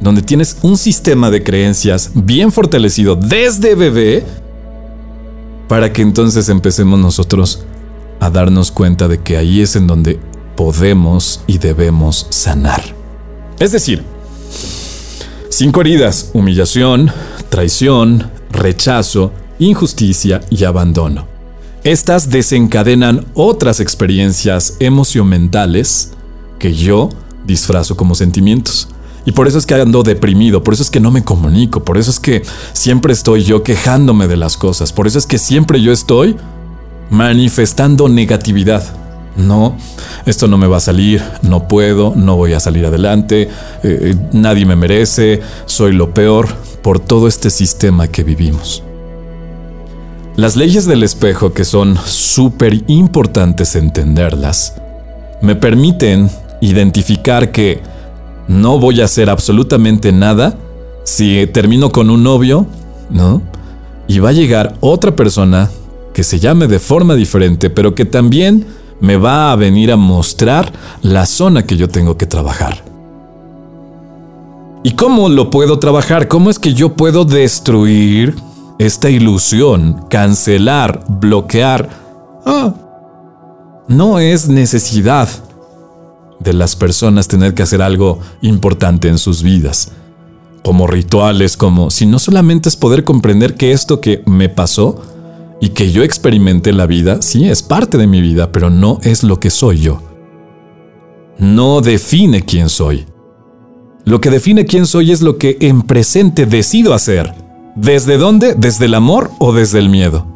[0.00, 4.24] Donde tienes un sistema de creencias bien fortalecido desde bebé
[5.68, 7.62] para que entonces empecemos nosotros
[8.18, 10.18] a darnos cuenta de que ahí es en donde
[10.56, 13.01] podemos y debemos sanar.
[13.62, 14.02] Es decir,
[15.48, 17.12] cinco heridas, humillación,
[17.48, 21.28] traición, rechazo, injusticia y abandono.
[21.84, 26.10] Estas desencadenan otras experiencias emocionales
[26.58, 27.10] que yo
[27.46, 28.88] disfrazo como sentimientos.
[29.26, 31.98] Y por eso es que ando deprimido, por eso es que no me comunico, por
[31.98, 32.42] eso es que
[32.72, 36.34] siempre estoy yo quejándome de las cosas, por eso es que siempre yo estoy
[37.10, 39.01] manifestando negatividad.
[39.36, 39.76] No,
[40.26, 43.48] esto no me va a salir, no puedo, no voy a salir adelante, eh,
[43.82, 46.48] eh, nadie me merece, soy lo peor
[46.82, 48.82] por todo este sistema que vivimos.
[50.36, 54.74] Las leyes del espejo, que son súper importantes entenderlas,
[55.40, 56.30] me permiten
[56.60, 57.80] identificar que
[58.48, 60.56] no voy a hacer absolutamente nada
[61.04, 62.66] si termino con un novio,
[63.10, 63.42] ¿no?
[64.08, 65.70] Y va a llegar otra persona
[66.14, 68.66] que se llame de forma diferente, pero que también
[69.02, 70.72] me va a venir a mostrar
[71.02, 72.84] la zona que yo tengo que trabajar.
[74.84, 76.28] ¿Y cómo lo puedo trabajar?
[76.28, 78.36] ¿Cómo es que yo puedo destruir
[78.78, 81.90] esta ilusión, cancelar, bloquear?
[82.46, 82.74] Ah,
[83.88, 85.28] no es necesidad
[86.38, 89.90] de las personas tener que hacer algo importante en sus vidas.
[90.62, 95.02] Como rituales, como si no solamente es poder comprender que esto que me pasó
[95.62, 98.98] y que yo experimenté en la vida, sí es parte de mi vida, pero no
[99.04, 100.02] es lo que soy yo.
[101.38, 103.06] No define quién soy.
[104.04, 107.32] Lo que define quién soy es lo que en presente decido hacer.
[107.76, 108.56] ¿Desde dónde?
[108.56, 110.26] ¿Desde el amor o desde el miedo?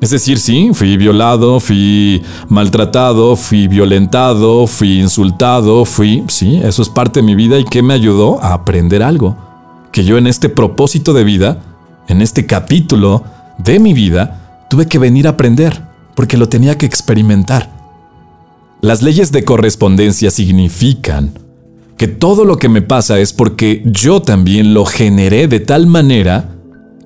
[0.00, 6.88] Es decir, sí, fui violado, fui maltratado, fui violentado, fui insultado, fui, sí, eso es
[6.88, 9.36] parte de mi vida y que me ayudó a aprender algo.
[9.92, 11.62] Que yo en este propósito de vida,
[12.08, 15.82] en este capítulo de mi vida, tuve que venir a aprender,
[16.14, 17.70] porque lo tenía que experimentar.
[18.80, 21.38] Las leyes de correspondencia significan
[21.96, 26.50] que todo lo que me pasa es porque yo también lo generé de tal manera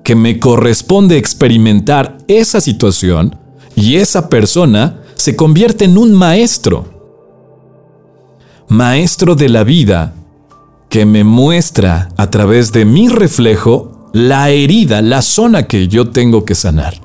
[0.03, 3.35] que me corresponde experimentar esa situación
[3.75, 6.85] y esa persona se convierte en un maestro.
[8.67, 10.13] Maestro de la vida
[10.89, 16.45] que me muestra a través de mi reflejo la herida, la zona que yo tengo
[16.45, 17.01] que sanar.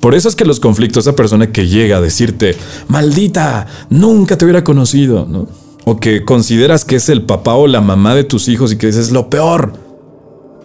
[0.00, 2.56] Por eso es que los conflictos, esa persona que llega a decirte,
[2.88, 5.26] maldita, nunca te hubiera conocido,
[5.84, 8.88] o que consideras que es el papá o la mamá de tus hijos y que
[8.88, 9.72] dices lo peor,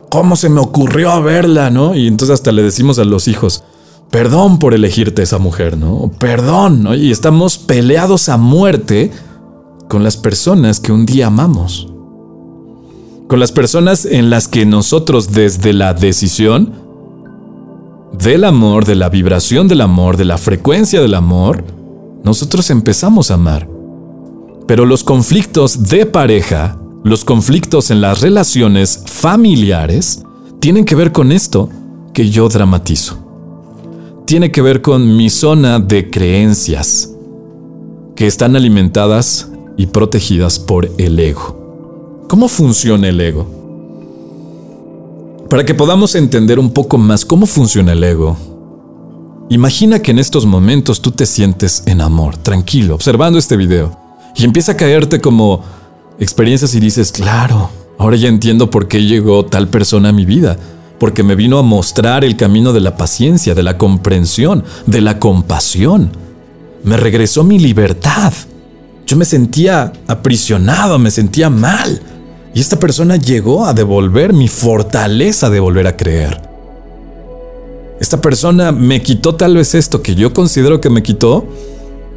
[0.10, 1.96] ¿Cómo se me ocurrió verla, no?
[1.96, 3.64] Y entonces hasta le decimos a los hijos,
[4.10, 6.12] perdón por elegirte esa mujer, ¿no?
[6.18, 6.96] Perdón, ¿no?
[6.96, 9.12] Y estamos peleados a muerte
[9.88, 11.89] con las personas que un día amamos.
[13.30, 16.74] Con las personas en las que nosotros desde la decisión
[18.12, 21.64] del amor, de la vibración del amor, de la frecuencia del amor,
[22.24, 23.70] nosotros empezamos a amar.
[24.66, 30.24] Pero los conflictos de pareja, los conflictos en las relaciones familiares,
[30.60, 31.70] tienen que ver con esto
[32.16, 34.24] que yo dramatizo.
[34.26, 37.14] Tiene que ver con mi zona de creencias,
[38.16, 41.59] que están alimentadas y protegidas por el ego.
[42.30, 43.48] ¿Cómo funciona el ego?
[45.50, 48.38] Para que podamos entender un poco más cómo funciona el ego,
[49.50, 53.98] imagina que en estos momentos tú te sientes en amor, tranquilo, observando este video,
[54.36, 55.64] y empieza a caerte como
[56.20, 60.56] experiencias y dices, claro, ahora ya entiendo por qué llegó tal persona a mi vida,
[61.00, 65.18] porque me vino a mostrar el camino de la paciencia, de la comprensión, de la
[65.18, 66.12] compasión.
[66.84, 68.34] Me regresó mi libertad.
[69.08, 72.00] Yo me sentía aprisionado, me sentía mal.
[72.60, 76.42] Y esta persona llegó a devolver mi fortaleza de volver a creer.
[78.02, 81.48] Esta persona me quitó tal vez esto que yo considero que me quitó,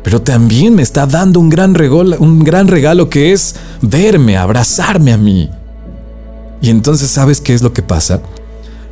[0.03, 5.13] pero también me está dando un gran regalo, un gran regalo que es verme, abrazarme
[5.13, 5.49] a mí.
[6.61, 8.21] Y entonces, ¿sabes qué es lo que pasa?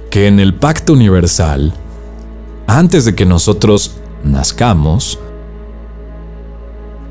[0.08, 1.74] Que en el pacto universal,
[2.68, 5.18] antes de que nosotros nazcamos,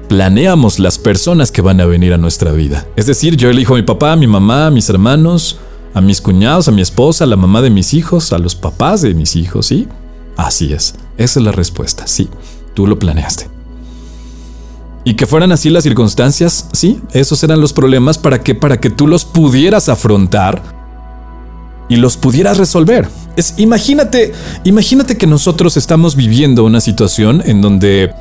[0.09, 2.85] planeamos las personas que van a venir a nuestra vida.
[2.97, 5.59] Es decir, yo elijo a mi papá, a mi mamá, a mis hermanos,
[5.93, 9.03] a mis cuñados, a mi esposa, a la mamá de mis hijos, a los papás
[9.03, 9.87] de mis hijos, ¿sí?
[10.35, 10.95] Así es.
[11.17, 12.27] Esa es la respuesta, sí.
[12.73, 13.47] Tú lo planeaste.
[15.03, 18.89] Y que fueran así las circunstancias, sí, esos eran los problemas para que para que
[18.89, 20.61] tú los pudieras afrontar
[21.87, 23.07] y los pudieras resolver.
[23.35, 24.33] Es imagínate,
[24.63, 28.11] imagínate que nosotros estamos viviendo una situación en donde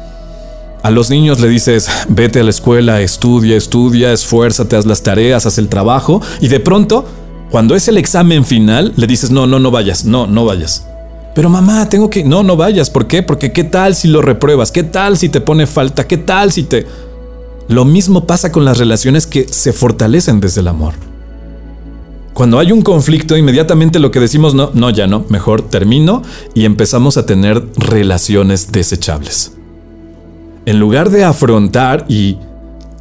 [0.82, 5.46] a los niños le dices, vete a la escuela, estudia, estudia, esfuérzate, haz las tareas,
[5.46, 7.04] haz el trabajo, y de pronto,
[7.50, 10.86] cuando es el examen final, le dices, no, no, no vayas, no, no vayas.
[11.34, 12.24] Pero mamá, tengo que...
[12.24, 12.90] No, no vayas.
[12.90, 13.22] ¿Por qué?
[13.22, 16.64] Porque qué tal si lo repruebas, qué tal si te pone falta, qué tal si
[16.64, 16.86] te...
[17.68, 20.94] Lo mismo pasa con las relaciones que se fortalecen desde el amor.
[22.34, 26.22] Cuando hay un conflicto, inmediatamente lo que decimos, no, no, ya no, mejor termino
[26.54, 29.57] y empezamos a tener relaciones desechables
[30.68, 32.36] en lugar de afrontar y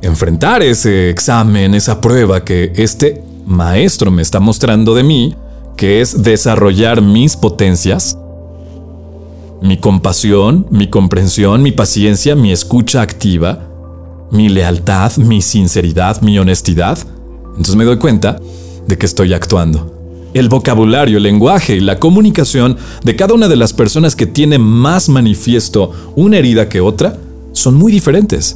[0.02, 5.36] enfrentar ese examen, esa prueba que este maestro me está mostrando de mí,
[5.76, 8.18] que es desarrollar mis potencias,
[9.62, 13.68] mi compasión, mi comprensión, mi paciencia, mi escucha activa,
[14.32, 16.98] mi lealtad, mi sinceridad, mi honestidad,
[17.50, 18.40] entonces me doy cuenta
[18.88, 19.94] de que estoy actuando.
[20.34, 24.58] El vocabulario, el lenguaje y la comunicación de cada una de las personas que tiene
[24.58, 27.18] más manifiesto una herida que otra
[27.58, 28.56] son muy diferentes.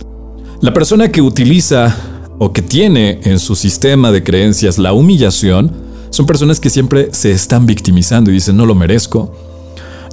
[0.61, 1.95] La persona que utiliza
[2.37, 5.71] o que tiene en su sistema de creencias la humillación
[6.11, 9.33] son personas que siempre se están victimizando y dicen no lo merezco,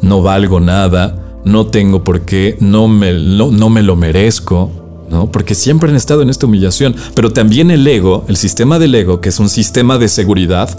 [0.02, 4.70] no valgo nada, no tengo por qué, no me, no, me lo merezco,
[5.10, 5.30] ¿no?
[5.30, 6.94] Porque siempre han estado en esta humillación.
[7.14, 10.78] Pero también el ego, el sistema del ego, que es un sistema de seguridad,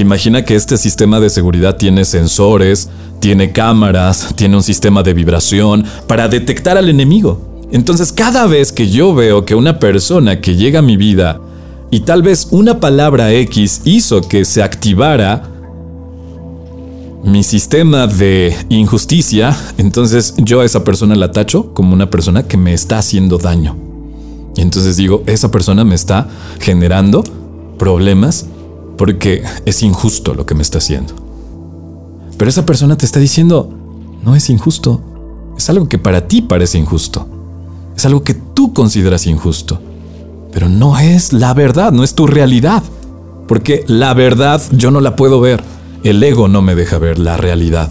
[0.00, 2.88] imagina que este sistema de seguridad tiene sensores,
[3.20, 7.68] tiene cámaras, tiene un sistema de vibración para detectar al enemigo.
[7.70, 11.40] Entonces cada vez que yo veo que una persona que llega a mi vida
[11.90, 15.48] y tal vez una palabra X hizo que se activara
[17.22, 22.56] mi sistema de injusticia, entonces yo a esa persona la tacho como una persona que
[22.56, 23.76] me está haciendo daño.
[24.56, 26.28] Y entonces digo, esa persona me está
[26.60, 27.22] generando
[27.78, 28.46] problemas
[29.02, 31.12] porque es injusto lo que me está haciendo.
[32.38, 33.68] Pero esa persona te está diciendo,
[34.22, 35.00] no es injusto,
[35.58, 37.26] es algo que para ti parece injusto,
[37.96, 39.80] es algo que tú consideras injusto,
[40.52, 42.84] pero no es la verdad, no es tu realidad,
[43.48, 45.64] porque la verdad yo no la puedo ver,
[46.04, 47.90] el ego no me deja ver la realidad,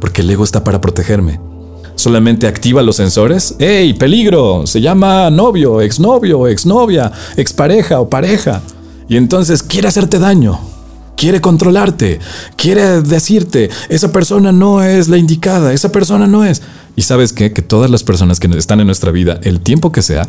[0.00, 1.38] porque el ego está para protegerme.
[1.94, 3.54] Solamente activa los sensores.
[3.60, 4.66] ¡Ey, peligro!
[4.66, 8.62] Se llama novio, exnovio, exnovia, expareja o pareja.
[9.12, 10.58] Y entonces quiere hacerte daño
[11.18, 12.18] quiere controlarte,
[12.56, 16.62] quiere decirte, esa persona no es la indicada, esa persona no es.
[16.96, 17.52] Y sabes qué?
[17.52, 20.26] Que todas las personas que están en nuestra vida, el tiempo que sea,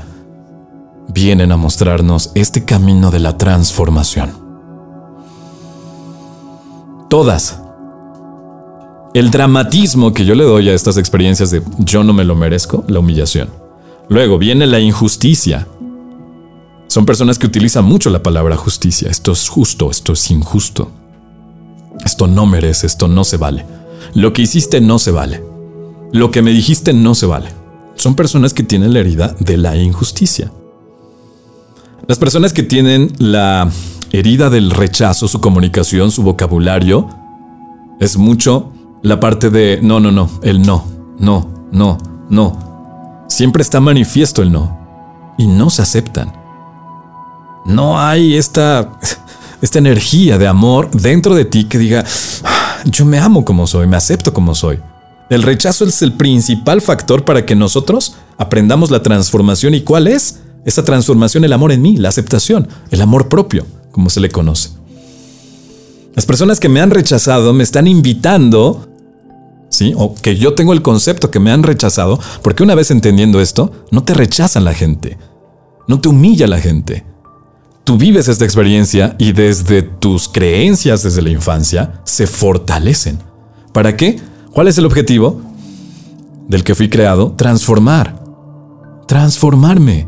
[1.07, 4.33] vienen a mostrarnos este camino de la transformación.
[7.09, 7.59] Todas.
[9.13, 12.83] El dramatismo que yo le doy a estas experiencias de yo no me lo merezco,
[12.89, 13.49] la humillación.
[14.09, 15.67] Luego viene la injusticia,
[16.93, 19.09] son personas que utilizan mucho la palabra justicia.
[19.09, 20.91] Esto es justo, esto es injusto.
[22.05, 23.65] Esto no merece, esto no se vale.
[24.13, 25.43] Lo que hiciste no se vale.
[26.11, 27.49] Lo que me dijiste no se vale.
[27.95, 30.51] Son personas que tienen la herida de la injusticia.
[32.05, 33.71] Las personas que tienen la
[34.11, 37.09] herida del rechazo, su comunicación, su vocabulario,
[37.99, 38.71] es mucho
[39.01, 40.85] la parte de no, no, no, el no,
[41.17, 41.97] no, no,
[42.29, 43.25] no.
[43.29, 46.42] Siempre está manifiesto el no y no se aceptan.
[47.65, 48.91] No hay esta,
[49.61, 52.05] esta energía de amor dentro de ti que diga,
[52.85, 54.79] yo me amo como soy, me acepto como soy.
[55.29, 59.73] El rechazo es el principal factor para que nosotros aprendamos la transformación.
[59.73, 60.41] ¿Y cuál es?
[60.65, 64.69] Esa transformación, el amor en mí, la aceptación, el amor propio, como se le conoce.
[66.13, 68.87] Las personas que me han rechazado me están invitando,
[69.69, 69.93] ¿sí?
[69.97, 73.71] O que yo tengo el concepto que me han rechazado, porque una vez entendiendo esto,
[73.91, 75.17] no te rechazan la gente,
[75.87, 77.03] no te humilla la gente.
[77.83, 83.19] Tú vives esta experiencia y desde tus creencias desde la infancia se fortalecen.
[83.73, 84.19] ¿Para qué?
[84.51, 85.41] ¿Cuál es el objetivo
[86.47, 87.33] del que fui creado?
[87.33, 88.23] Transformar.
[89.05, 90.07] Transformarme.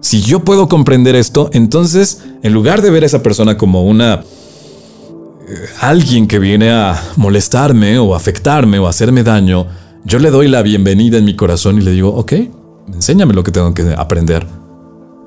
[0.00, 4.16] Si yo puedo comprender esto, entonces, en lugar de ver a esa persona como una...
[4.16, 9.66] Eh, alguien que viene a molestarme o afectarme o hacerme daño,
[10.04, 12.32] yo le doy la bienvenida en mi corazón y le digo, ok,
[12.92, 14.46] enséñame lo que tengo que aprender.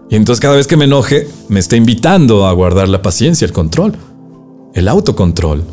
[0.09, 3.53] Y entonces cada vez que me enoje, me está invitando a guardar la paciencia, el
[3.53, 3.95] control,
[4.73, 5.63] el autocontrol.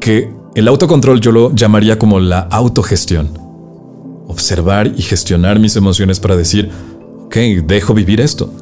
[0.00, 3.30] Que el autocontrol yo lo llamaría como la autogestión.
[4.26, 6.70] Observar y gestionar mis emociones para decir,
[7.24, 8.52] ok, dejo vivir esto.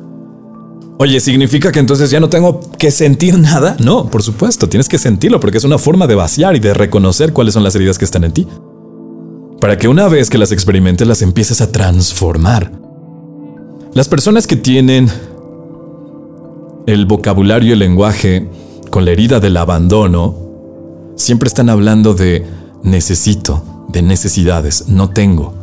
[0.99, 3.75] Oye, ¿significa que entonces ya no tengo que sentir nada?
[3.81, 7.33] No, por supuesto, tienes que sentirlo porque es una forma de vaciar y de reconocer
[7.33, 8.47] cuáles son las heridas que están en ti.
[9.61, 12.80] Para que una vez que las experimentes las empieces a transformar.
[13.93, 15.11] Las personas que tienen
[16.87, 18.49] el vocabulario y el lenguaje
[18.89, 20.37] con la herida del abandono,
[21.17, 22.47] siempre están hablando de
[22.85, 25.55] necesito, de necesidades, no tengo.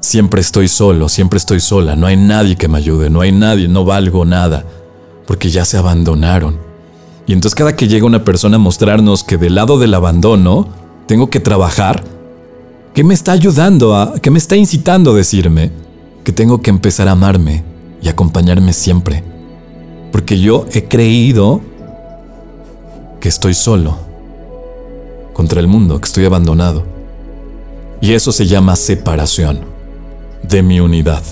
[0.00, 3.68] Siempre estoy solo, siempre estoy sola, no hay nadie que me ayude, no hay nadie,
[3.68, 4.64] no valgo nada,
[5.24, 6.58] porque ya se abandonaron.
[7.28, 10.66] Y entonces cada que llega una persona a mostrarnos que del lado del abandono
[11.06, 12.02] tengo que trabajar,
[12.94, 15.70] ¿qué me está ayudando a, qué me está incitando a decirme
[16.24, 17.64] que tengo que empezar a amarme
[18.00, 19.22] y acompañarme siempre?
[20.10, 21.60] Porque yo he creído
[23.20, 23.96] que estoy solo
[25.32, 26.84] contra el mundo, que estoy abandonado.
[28.00, 29.60] Y eso se llama separación
[30.42, 31.22] de mi unidad,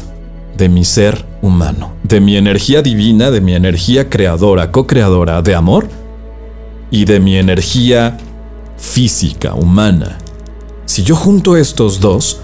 [0.56, 5.88] de mi ser humano, de mi energía divina, de mi energía creadora, co-creadora de amor
[6.90, 8.18] y de mi energía
[8.76, 10.18] física, humana.
[10.86, 12.40] Si yo junto estos dos,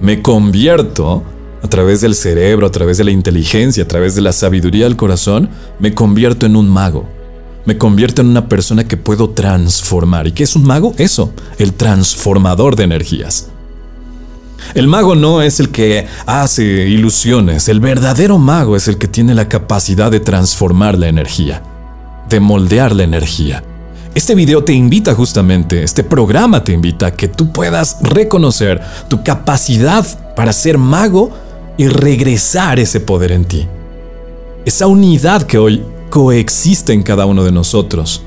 [0.00, 1.22] me convierto
[1.62, 4.96] a través del cerebro, a través de la inteligencia, a través de la sabiduría del
[4.96, 7.08] corazón, me convierto en un mago.
[7.64, 10.26] Me convierto en una persona que puedo transformar.
[10.26, 10.94] ¿Y qué es un mago?
[10.96, 13.48] Eso, el transformador de energías.
[14.74, 19.34] El mago no es el que hace ilusiones, el verdadero mago es el que tiene
[19.34, 21.62] la capacidad de transformar la energía,
[22.28, 23.62] de moldear la energía.
[24.14, 29.22] Este video te invita justamente, este programa te invita a que tú puedas reconocer tu
[29.22, 30.04] capacidad
[30.34, 31.32] para ser mago
[31.78, 33.66] y regresar ese poder en ti.
[34.66, 38.22] Esa unidad que hoy coexiste en cada uno de nosotros,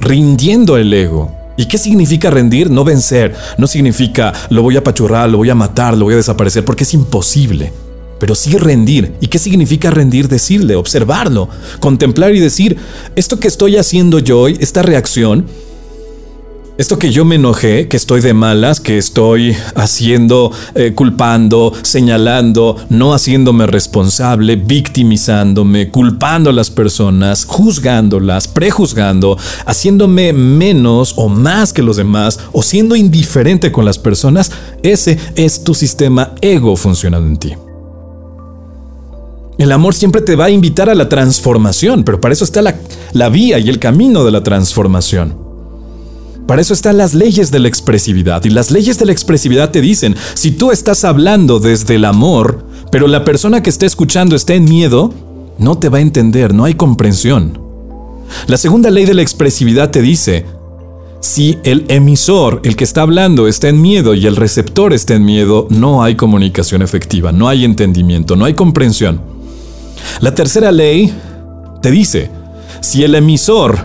[0.00, 2.70] rindiendo el ego, ¿Y qué significa rendir?
[2.70, 3.34] No vencer.
[3.58, 6.84] No significa lo voy a pachurrar, lo voy a matar, lo voy a desaparecer, porque
[6.84, 7.72] es imposible.
[8.20, 9.14] Pero sí rendir.
[9.20, 10.28] ¿Y qué significa rendir?
[10.28, 11.48] Decirle, observarlo,
[11.80, 12.76] contemplar y decir,
[13.16, 15.46] esto que estoy haciendo yo hoy, esta reacción,
[16.78, 22.76] esto que yo me enojé, que estoy de malas, que estoy haciendo, eh, culpando, señalando,
[22.88, 29.36] no haciéndome responsable, victimizándome, culpando a las personas, juzgándolas, prejuzgando,
[29.66, 34.52] haciéndome menos o más que los demás, o siendo indiferente con las personas,
[34.84, 37.54] ese es tu sistema ego funcionando en ti.
[39.58, 42.76] El amor siempre te va a invitar a la transformación, pero para eso está la,
[43.14, 45.47] la vía y el camino de la transformación.
[46.48, 48.42] Para eso están las leyes de la expresividad.
[48.46, 52.64] Y las leyes de la expresividad te dicen, si tú estás hablando desde el amor,
[52.90, 55.12] pero la persona que está escuchando está en miedo,
[55.58, 57.60] no te va a entender, no hay comprensión.
[58.46, 60.46] La segunda ley de la expresividad te dice,
[61.20, 65.26] si el emisor, el que está hablando, está en miedo y el receptor está en
[65.26, 69.20] miedo, no hay comunicación efectiva, no hay entendimiento, no hay comprensión.
[70.20, 71.12] La tercera ley
[71.82, 72.30] te dice,
[72.80, 73.78] si el emisor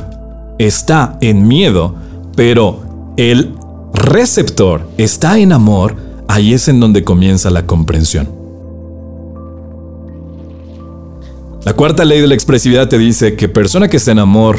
[0.59, 2.01] está en miedo,
[2.35, 3.53] pero el
[3.93, 5.95] receptor está en amor,
[6.27, 8.29] ahí es en donde comienza la comprensión.
[11.63, 14.57] La cuarta ley de la expresividad te dice que persona que está en amor,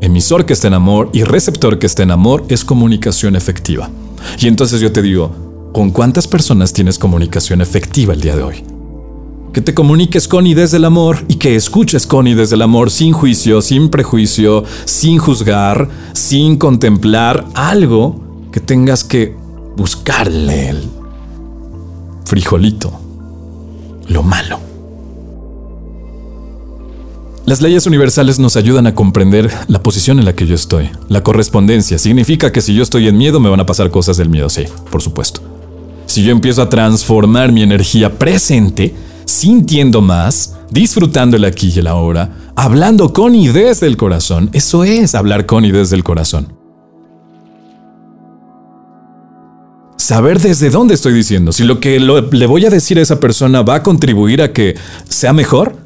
[0.00, 3.90] emisor que está en amor y receptor que está en amor es comunicación efectiva.
[4.38, 8.73] Y entonces yo te digo, ¿con cuántas personas tienes comunicación efectiva el día de hoy?
[9.54, 12.62] Que te comuniques con y desde el amor y que escuches con y desde el
[12.62, 18.20] amor sin juicio, sin prejuicio, sin juzgar, sin contemplar algo
[18.50, 19.36] que tengas que
[19.76, 20.82] buscarle el
[22.24, 22.92] frijolito,
[24.08, 24.58] lo malo.
[27.46, 30.90] Las leyes universales nos ayudan a comprender la posición en la que yo estoy.
[31.08, 34.30] La correspondencia significa que si yo estoy en miedo me van a pasar cosas del
[34.30, 35.42] miedo, sí, por supuesto.
[36.06, 38.94] Si yo empiezo a transformar mi energía presente,
[39.24, 44.84] sintiendo más, disfrutando el aquí y el ahora, hablando con y desde el corazón, eso
[44.84, 46.52] es hablar con y desde el corazón.
[49.96, 53.62] Saber desde dónde estoy diciendo, si lo que le voy a decir a esa persona
[53.62, 54.76] va a contribuir a que
[55.08, 55.76] sea mejor,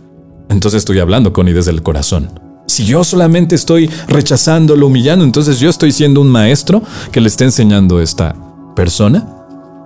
[0.48, 2.28] entonces estoy hablando con y desde el corazón.
[2.66, 6.82] Si yo solamente estoy rechazándolo, humillando, entonces yo estoy siendo un maestro
[7.12, 8.34] que le está enseñando a esta
[8.74, 9.26] persona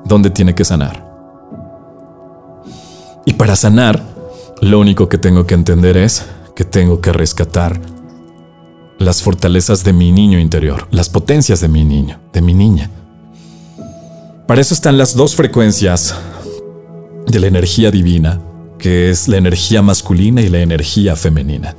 [0.05, 1.12] dónde tiene que sanar.
[3.24, 4.03] Y para sanar,
[4.61, 7.81] lo único que tengo que entender es que tengo que rescatar
[8.99, 12.90] las fortalezas de mi niño interior, las potencias de mi niño, de mi niña.
[14.47, 16.15] Para eso están las dos frecuencias
[17.27, 18.40] de la energía divina
[18.82, 21.77] que es la energía masculina y la energía femenina.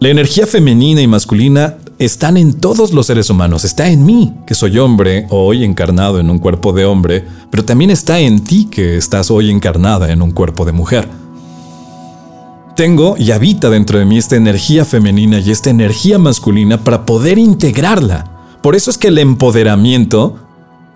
[0.00, 4.54] La energía femenina y masculina están en todos los seres humanos, está en mí, que
[4.54, 8.96] soy hombre, hoy encarnado en un cuerpo de hombre, pero también está en ti, que
[8.96, 11.08] estás hoy encarnada en un cuerpo de mujer.
[12.76, 17.36] Tengo y habita dentro de mí esta energía femenina y esta energía masculina para poder
[17.36, 18.30] integrarla.
[18.62, 20.36] Por eso es que el empoderamiento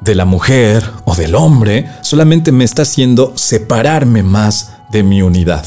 [0.00, 5.64] de la mujer o del hombre solamente me está haciendo separarme más de mi unidad.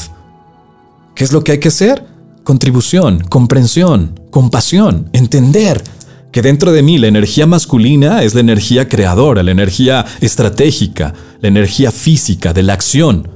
[1.14, 2.15] ¿Qué es lo que hay que hacer?
[2.46, 5.82] Contribución, comprensión, compasión, entender
[6.30, 11.48] que dentro de mí la energía masculina es la energía creadora, la energía estratégica, la
[11.48, 13.28] energía física de la acción.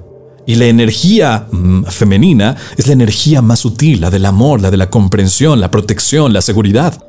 [0.47, 4.77] Y la energía mm, femenina es la energía más sutil, la del amor, la de
[4.77, 7.03] la comprensión, la protección, la seguridad.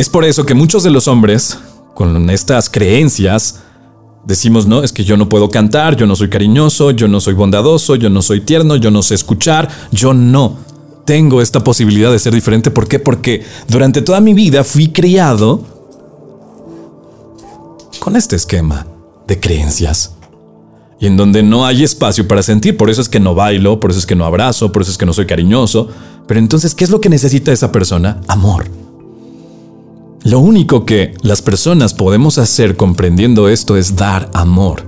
[0.00, 1.56] Es por eso que muchos de los hombres,
[1.94, 3.60] con estas creencias,
[4.26, 7.34] Decimos, no, es que yo no puedo cantar, yo no soy cariñoso, yo no soy
[7.34, 10.56] bondadoso, yo no soy tierno, yo no sé escuchar, yo no
[11.04, 12.70] tengo esta posibilidad de ser diferente.
[12.70, 12.98] ¿Por qué?
[12.98, 15.62] Porque durante toda mi vida fui criado
[18.00, 18.86] con este esquema
[19.26, 20.12] de creencias.
[20.98, 23.90] Y en donde no hay espacio para sentir, por eso es que no bailo, por
[23.90, 25.88] eso es que no abrazo, por eso es que no soy cariñoso.
[26.26, 28.20] Pero entonces, ¿qué es lo que necesita esa persona?
[28.26, 28.83] Amor.
[30.24, 34.82] Lo único que las personas podemos hacer comprendiendo esto es dar amor.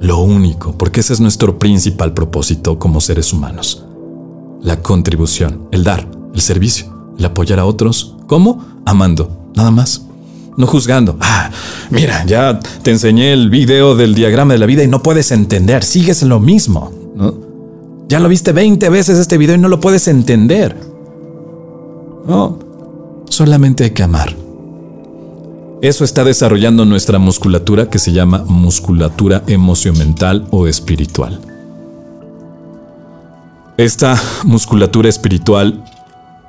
[0.00, 3.84] Lo único, porque ese es nuestro principal propósito como seres humanos.
[4.60, 8.16] La contribución, el dar, el servicio, el apoyar a otros.
[8.26, 8.82] ¿Cómo?
[8.84, 10.06] Amando, nada más.
[10.56, 11.16] No juzgando.
[11.20, 11.52] Ah,
[11.90, 15.84] mira, ya te enseñé el video del diagrama de la vida y no puedes entender,
[15.84, 16.90] sigues lo mismo.
[17.14, 17.32] ¿no?
[18.08, 20.76] Ya lo viste 20 veces este video y no lo puedes entender.
[22.26, 22.58] No,
[23.32, 24.36] Solamente hay que amar.
[25.80, 31.40] Eso está desarrollando nuestra musculatura que se llama musculatura emocional o espiritual.
[33.78, 35.82] Esta musculatura espiritual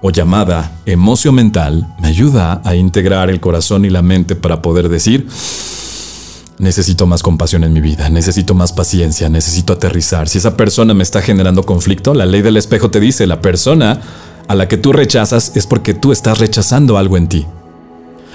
[0.01, 4.89] o llamada emoción mental me ayuda a integrar el corazón y la mente para poder
[4.89, 5.25] decir,
[6.59, 10.27] necesito más compasión en mi vida, necesito más paciencia, necesito aterrizar.
[10.27, 14.01] Si esa persona me está generando conflicto, la ley del espejo te dice, la persona
[14.47, 17.45] a la que tú rechazas es porque tú estás rechazando algo en ti.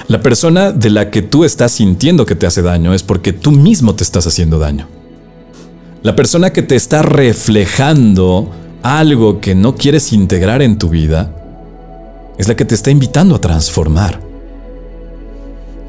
[0.06, 3.51] La persona de la que tú estás sintiendo que te hace daño es porque tú
[3.51, 4.89] mismo te estás haciendo daño.
[6.02, 8.51] La persona que te está reflejando
[8.82, 11.35] algo que no quieres integrar en tu vida
[12.39, 14.20] es la que te está invitando a transformar.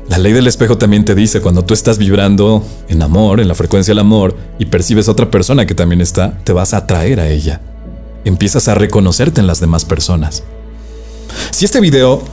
[0.09, 3.53] La ley del espejo también te dice cuando tú estás vibrando en amor, en la
[3.53, 7.19] frecuencia del amor, y percibes a otra persona que también está, te vas a atraer
[7.19, 7.61] a ella
[8.25, 10.43] empiezas a reconocerte en las demás personas.
[11.51, 12.23] Si este video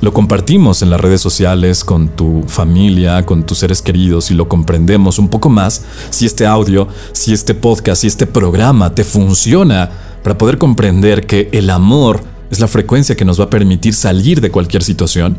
[0.00, 4.48] lo compartimos en las redes sociales con tu familia, con tus seres queridos y lo
[4.48, 9.90] comprendemos un poco más, si este audio, si este podcast, si este programa te funciona
[10.22, 14.40] para poder comprender que el amor es la frecuencia que nos va a permitir salir
[14.40, 15.36] de cualquier situación,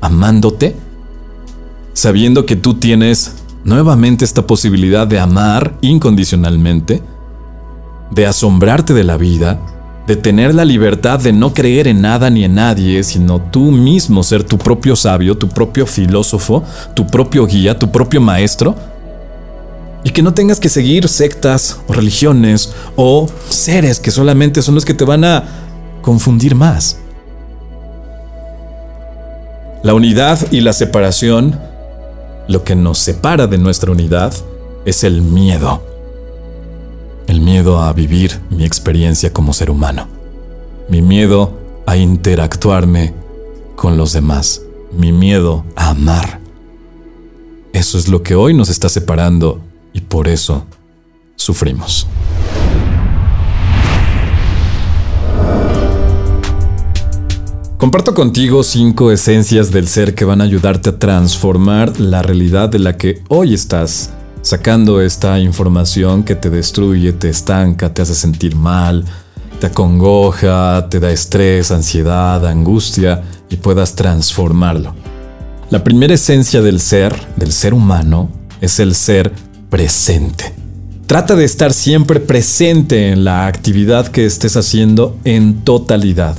[0.00, 0.76] amándote,
[1.94, 7.02] sabiendo que tú tienes nuevamente esta posibilidad de amar incondicionalmente,
[8.10, 9.58] de asombrarte de la vida,
[10.06, 14.22] de tener la libertad de no creer en nada ni en nadie, sino tú mismo
[14.22, 16.62] ser tu propio sabio, tu propio filósofo,
[16.94, 18.74] tu propio guía, tu propio maestro,
[20.02, 24.84] y que no tengas que seguir sectas o religiones o seres que solamente son los
[24.84, 25.44] que te van a
[26.02, 26.98] confundir más.
[29.82, 31.58] La unidad y la separación,
[32.48, 34.34] lo que nos separa de nuestra unidad,
[34.84, 35.93] es el miedo
[37.26, 40.08] el miedo a vivir mi experiencia como ser humano,
[40.88, 41.52] mi miedo
[41.86, 43.14] a interactuarme
[43.76, 46.40] con los demás, mi miedo a amar.
[47.72, 49.60] Eso es lo que hoy nos está separando
[49.92, 50.64] y por eso
[51.36, 52.06] sufrimos.
[57.84, 62.78] Comparto contigo cinco esencias del ser que van a ayudarte a transformar la realidad de
[62.78, 64.10] la que hoy estás,
[64.44, 69.04] sacando esta información que te destruye, te estanca, te hace sentir mal,
[69.58, 74.94] te acongoja, te da estrés, ansiedad, angustia y puedas transformarlo.
[75.70, 78.30] La primera esencia del ser, del ser humano,
[78.60, 79.32] es el ser
[79.70, 80.54] presente.
[81.06, 86.36] Trata de estar siempre presente en la actividad que estés haciendo en totalidad.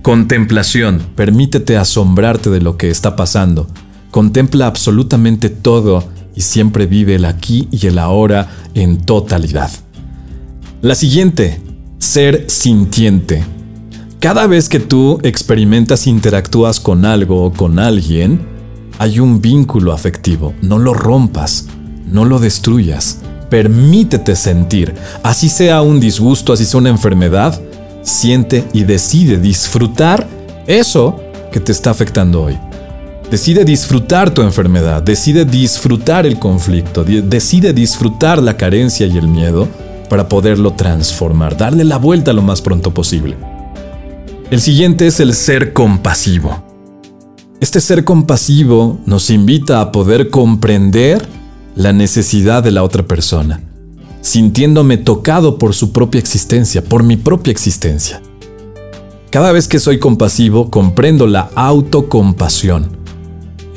[0.00, 1.02] Contemplación.
[1.14, 3.66] Permítete asombrarte de lo que está pasando.
[4.10, 6.04] Contempla absolutamente todo
[6.38, 9.72] y siempre vive el aquí y el ahora en totalidad.
[10.82, 11.60] La siguiente,
[11.98, 13.42] ser sintiente.
[14.20, 18.38] Cada vez que tú experimentas, interactúas con algo o con alguien,
[19.00, 20.54] hay un vínculo afectivo.
[20.62, 21.66] No lo rompas,
[22.06, 23.18] no lo destruyas.
[23.50, 24.94] Permítete sentir,
[25.24, 27.60] así sea un disgusto, así sea una enfermedad,
[28.02, 30.28] siente y decide disfrutar
[30.68, 31.20] eso
[31.50, 32.67] que te está afectando hoy.
[33.30, 39.68] Decide disfrutar tu enfermedad, decide disfrutar el conflicto, decide disfrutar la carencia y el miedo
[40.08, 43.36] para poderlo transformar, darle la vuelta lo más pronto posible.
[44.50, 46.64] El siguiente es el ser compasivo.
[47.60, 51.28] Este ser compasivo nos invita a poder comprender
[51.74, 53.60] la necesidad de la otra persona,
[54.22, 58.22] sintiéndome tocado por su propia existencia, por mi propia existencia.
[59.28, 62.97] Cada vez que soy compasivo, comprendo la autocompasión.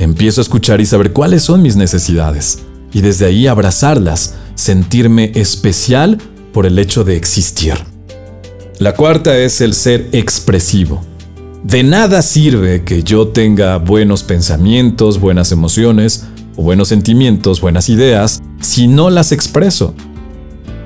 [0.01, 6.17] Empiezo a escuchar y saber cuáles son mis necesidades, y desde ahí abrazarlas, sentirme especial
[6.53, 7.75] por el hecho de existir.
[8.79, 11.03] La cuarta es el ser expresivo.
[11.63, 16.25] De nada sirve que yo tenga buenos pensamientos, buenas emociones
[16.55, 19.93] o buenos sentimientos, buenas ideas, si no las expreso.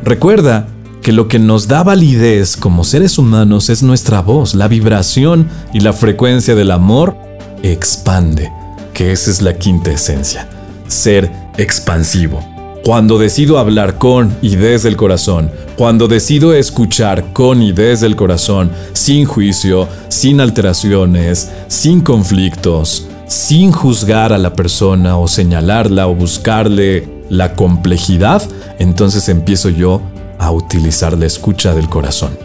[0.03, 0.67] Recuerda
[1.01, 5.79] que lo que nos da validez como seres humanos es nuestra voz, la vibración y
[5.79, 7.15] la frecuencia del amor
[7.63, 8.51] expande,
[8.95, 10.47] que esa es la quinta esencia,
[10.87, 12.43] ser expansivo.
[12.83, 18.15] Cuando decido hablar con y desde el corazón, cuando decido escuchar con y desde el
[18.15, 26.15] corazón, sin juicio, sin alteraciones, sin conflictos, sin juzgar a la persona o señalarla o
[26.15, 28.41] buscarle la complejidad,
[28.79, 30.01] entonces empiezo yo
[30.39, 32.37] a utilizar la escucha del corazón.